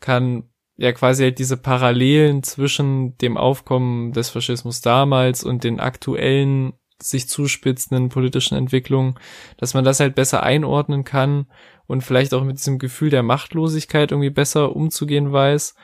[0.00, 0.44] kann,
[0.76, 7.28] ja quasi halt diese Parallelen zwischen dem Aufkommen des Faschismus damals und den aktuellen sich
[7.28, 9.16] zuspitzenden politischen Entwicklungen,
[9.56, 11.46] dass man das halt besser einordnen kann
[11.86, 15.74] und vielleicht auch mit diesem Gefühl der Machtlosigkeit irgendwie besser umzugehen weiß.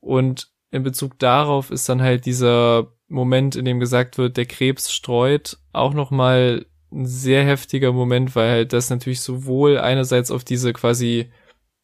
[0.00, 4.92] Und in Bezug darauf ist dann halt dieser Moment, in dem gesagt wird, der Krebs
[4.92, 10.72] streut, auch nochmal ein sehr heftiger Moment, weil halt das natürlich sowohl einerseits auf diese
[10.72, 11.30] quasi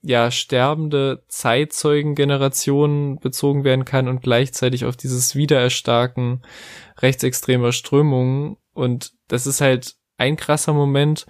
[0.03, 6.43] ja sterbende Zeitzeugengeneration bezogen werden kann und gleichzeitig auf dieses Wiedererstarken
[6.99, 11.27] rechtsextremer Strömungen und das ist halt ein krasser Moment.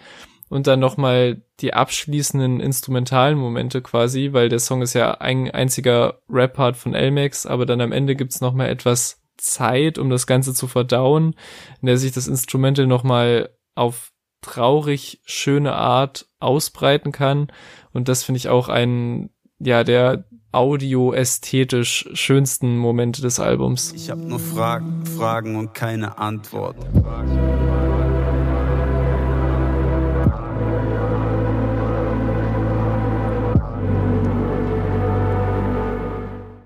[0.50, 6.22] Und dann nochmal die abschließenden instrumentalen Momente quasi, weil der Song ist ja ein einziger
[6.30, 10.66] Rap-Part von Elmex, aber dann am Ende gibt's nochmal etwas Zeit, um das Ganze zu
[10.66, 11.34] verdauen,
[11.80, 14.12] in der sich das Instrumental nochmal auf
[14.42, 17.48] traurig schöne Art ausbreiten kann.
[17.92, 23.92] Und das finde ich auch ein, ja, der audioästhetisch schönsten Momente des Albums.
[23.92, 26.76] Ich habe nur Fragen, Fragen und keine Antwort.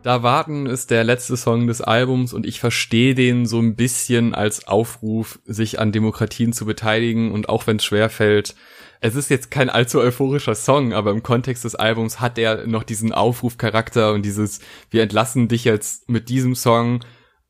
[0.03, 4.35] Da warten ist der letzte Song des Albums und ich verstehe den so ein bisschen
[4.35, 8.57] als Aufruf, sich an Demokratien zu beteiligen und auch wenn es schwer fällt.
[9.01, 12.83] Es ist jetzt kein allzu euphorischer Song, aber im Kontext des Albums hat er noch
[12.83, 17.01] diesen Aufrufcharakter und dieses, wir entlassen dich jetzt mit diesem Song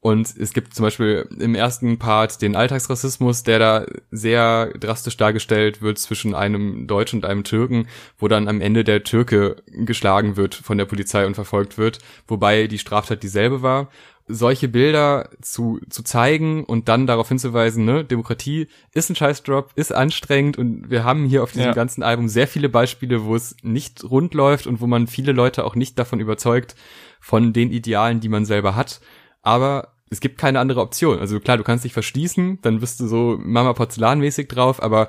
[0.02, 5.80] und es gibt zum Beispiel im ersten Part den Alltagsrassismus, der da sehr drastisch dargestellt
[5.80, 7.86] wird zwischen einem Deutschen und einem Türken,
[8.18, 12.66] wo dann am Ende der Türke geschlagen wird von der Polizei und verfolgt wird, wobei
[12.66, 13.90] die Straftat dieselbe war.
[14.26, 19.94] Solche Bilder zu, zu zeigen und dann darauf hinzuweisen, ne, Demokratie ist ein Scheißdrop, ist
[19.94, 21.74] anstrengend und wir haben hier auf diesem ja.
[21.74, 25.64] ganzen Album sehr viele Beispiele, wo es nicht rund läuft und wo man viele Leute
[25.64, 26.74] auch nicht davon überzeugt,
[27.20, 29.00] von den Idealen, die man selber hat.
[29.42, 31.18] Aber es gibt keine andere Option.
[31.18, 35.08] Also klar, du kannst dich verschließen, dann bist du so Mama Porzellanmäßig drauf, aber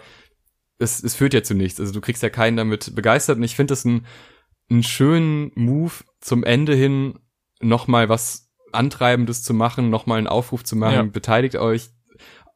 [0.80, 1.80] es, es führt ja zu nichts.
[1.80, 4.06] Also du kriegst ja keinen damit begeistert und ich finde das ein,
[4.70, 7.20] einen schönen Move zum Ende hin
[7.62, 11.04] nochmal was Antreibendes zu machen, nochmal einen Aufruf zu machen, ja.
[11.04, 11.90] beteiligt euch,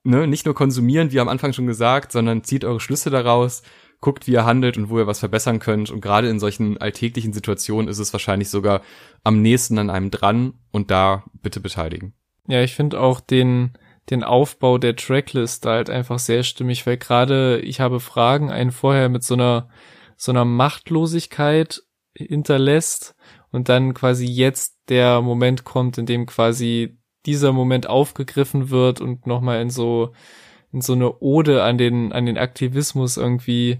[0.04, 3.62] ne, nicht nur konsumieren, wie am Anfang schon gesagt, sondern zieht eure Schlüsse daraus,
[4.00, 5.90] guckt, wie ihr handelt und wo ihr was verbessern könnt.
[5.90, 8.82] Und gerade in solchen alltäglichen Situationen ist es wahrscheinlich sogar
[9.24, 12.14] am nächsten an einem dran und da bitte beteiligen.
[12.48, 13.78] Ja, ich finde auch den,
[14.10, 19.10] den Aufbau der Tracklist halt einfach sehr stimmig, weil gerade ich habe Fragen einen vorher
[19.10, 19.70] mit so einer,
[20.16, 21.82] so einer Machtlosigkeit
[22.14, 23.16] hinterlässt
[23.52, 29.28] und dann quasi jetzt der Moment kommt, in dem quasi dieser Moment aufgegriffen wird und
[29.28, 30.14] nochmal in so,
[30.72, 33.80] in so eine Ode an den, an den Aktivismus irgendwie,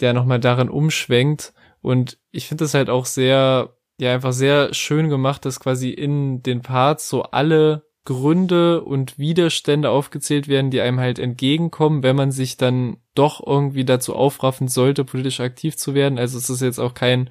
[0.00, 1.52] der nochmal darin umschwenkt.
[1.80, 6.42] Und ich finde das halt auch sehr, ja, einfach sehr schön gemacht, dass quasi in
[6.42, 12.30] den Parts so alle Gründe und Widerstände aufgezählt werden, die einem halt entgegenkommen, wenn man
[12.30, 16.18] sich dann doch irgendwie dazu aufraffen sollte, politisch aktiv zu werden.
[16.18, 17.30] Also es ist jetzt auch kein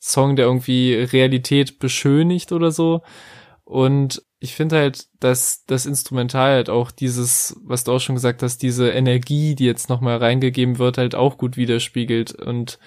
[0.00, 3.02] Song, der irgendwie Realität beschönigt oder so.
[3.64, 8.42] Und ich finde halt, dass das Instrumental halt auch dieses, was du auch schon gesagt
[8.42, 12.32] hast, diese Energie, die jetzt nochmal reingegeben wird, halt auch gut widerspiegelt.
[12.34, 12.78] Und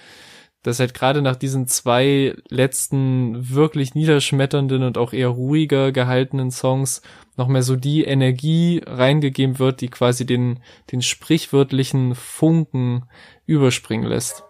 [0.64, 7.02] dass halt gerade nach diesen zwei letzten wirklich niederschmetternden und auch eher ruhiger gehaltenen Songs
[7.36, 13.04] noch mehr so die Energie reingegeben wird, die quasi den, den sprichwörtlichen Funken
[13.46, 14.42] überspringen lässt.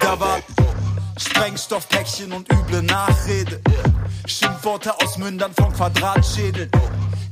[0.00, 0.18] Da
[1.18, 3.60] Sprengstoffpäckchen und üble Nachrede.
[4.26, 6.70] Schimpfworte aus Mündern von Quadratschädel.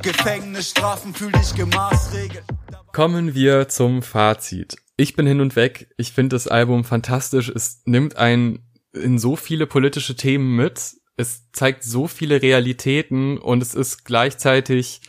[0.02, 2.44] Gefängnisstrafen fühl dich gemaßregelt.
[2.92, 5.88] Kommen wir zum Fazit ich bin hin und weg.
[5.96, 7.48] Ich finde das Album fantastisch.
[7.48, 10.96] Es nimmt einen in so viele politische Themen mit.
[11.16, 15.00] Es zeigt so viele Realitäten und es ist gleichzeitig,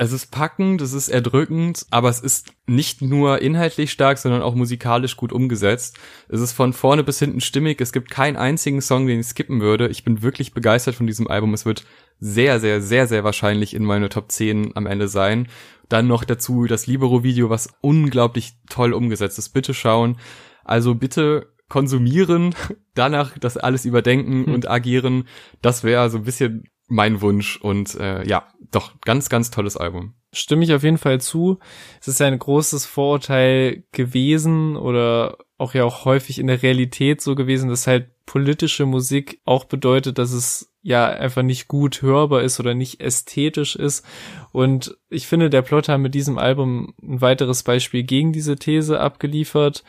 [0.00, 4.54] es ist packend, es ist erdrückend, aber es ist nicht nur inhaltlich stark, sondern auch
[4.54, 5.98] musikalisch gut umgesetzt.
[6.30, 7.82] Es ist von vorne bis hinten stimmig.
[7.82, 9.88] Es gibt keinen einzigen Song, den ich skippen würde.
[9.88, 11.52] Ich bin wirklich begeistert von diesem Album.
[11.52, 11.84] Es wird
[12.18, 15.48] sehr, sehr, sehr, sehr wahrscheinlich in meine Top 10 am Ende sein.
[15.90, 19.50] Dann noch dazu das Libero-Video, was unglaublich toll umgesetzt ist.
[19.50, 20.16] Bitte schauen.
[20.64, 22.54] Also bitte konsumieren,
[22.94, 24.54] danach das alles überdenken hm.
[24.54, 25.28] und agieren.
[25.60, 30.14] Das wäre so ein bisschen mein Wunsch und äh, ja, doch ganz, ganz tolles Album.
[30.32, 31.58] Stimme ich auf jeden Fall zu.
[32.00, 37.20] Es ist ja ein großes Vorurteil gewesen oder auch ja auch häufig in der Realität
[37.20, 42.42] so gewesen, dass halt politische Musik auch bedeutet, dass es ja einfach nicht gut hörbar
[42.42, 44.04] ist oder nicht ästhetisch ist.
[44.52, 49.00] Und ich finde, der Plot hat mit diesem Album ein weiteres Beispiel gegen diese These
[49.00, 49.84] abgeliefert,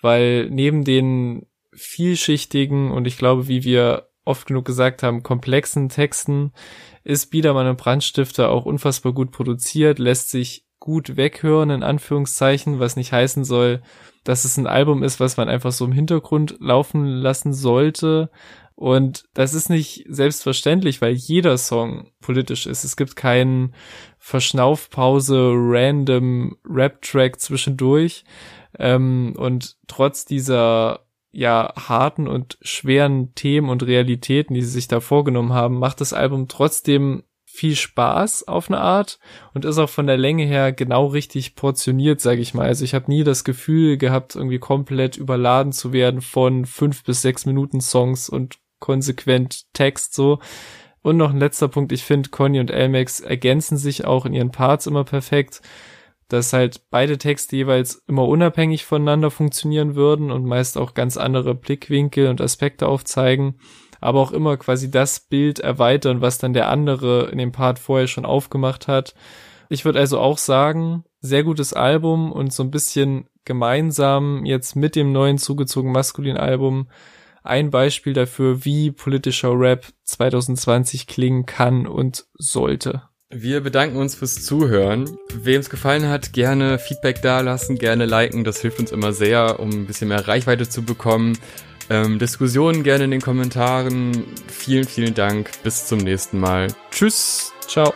[0.00, 6.52] weil neben den vielschichtigen und ich glaube, wie wir oft genug gesagt haben, komplexen Texten
[7.02, 12.96] ist Biedermann und Brandstifter auch unfassbar gut produziert, lässt sich gut weghören, in Anführungszeichen, was
[12.96, 13.82] nicht heißen soll,
[14.24, 18.30] dass es ein Album ist, was man einfach so im Hintergrund laufen lassen sollte.
[18.74, 22.84] Und das ist nicht selbstverständlich, weil jeder Song politisch ist.
[22.84, 23.74] Es gibt keinen
[24.18, 28.24] Verschnaufpause, random Rap-Track zwischendurch.
[28.78, 35.00] Ähm, und trotz dieser ja harten und schweren Themen und Realitäten, die sie sich da
[35.00, 39.18] vorgenommen haben, macht das Album trotzdem viel Spaß auf eine Art
[39.52, 42.66] und ist auch von der Länge her genau richtig portioniert, sage ich mal.
[42.66, 47.22] Also ich habe nie das Gefühl gehabt, irgendwie komplett überladen zu werden von fünf bis
[47.22, 50.38] sechs Minuten Songs und konsequent Text so.
[51.02, 54.50] Und noch ein letzter Punkt, ich finde, Conny und Elmex ergänzen sich auch in ihren
[54.52, 55.60] Parts immer perfekt,
[56.28, 61.54] dass halt beide Texte jeweils immer unabhängig voneinander funktionieren würden und meist auch ganz andere
[61.54, 63.58] Blickwinkel und Aspekte aufzeigen,
[64.00, 68.06] aber auch immer quasi das Bild erweitern, was dann der andere in dem Part vorher
[68.06, 69.14] schon aufgemacht hat.
[69.68, 74.94] Ich würde also auch sagen, sehr gutes Album und so ein bisschen gemeinsam jetzt mit
[74.94, 76.88] dem neuen zugezogen maskulin Album
[77.42, 83.07] ein Beispiel dafür, wie politischer Rap 2020 klingen kann und sollte.
[83.30, 85.18] Wir bedanken uns fürs Zuhören.
[85.34, 88.42] Wem es gefallen hat, gerne Feedback dalassen, gerne liken.
[88.42, 91.38] Das hilft uns immer sehr, um ein bisschen mehr Reichweite zu bekommen.
[91.90, 94.24] Ähm, Diskussionen gerne in den Kommentaren.
[94.46, 95.50] Vielen, vielen Dank.
[95.62, 96.68] Bis zum nächsten Mal.
[96.90, 97.52] Tschüss.
[97.66, 97.92] Ciao.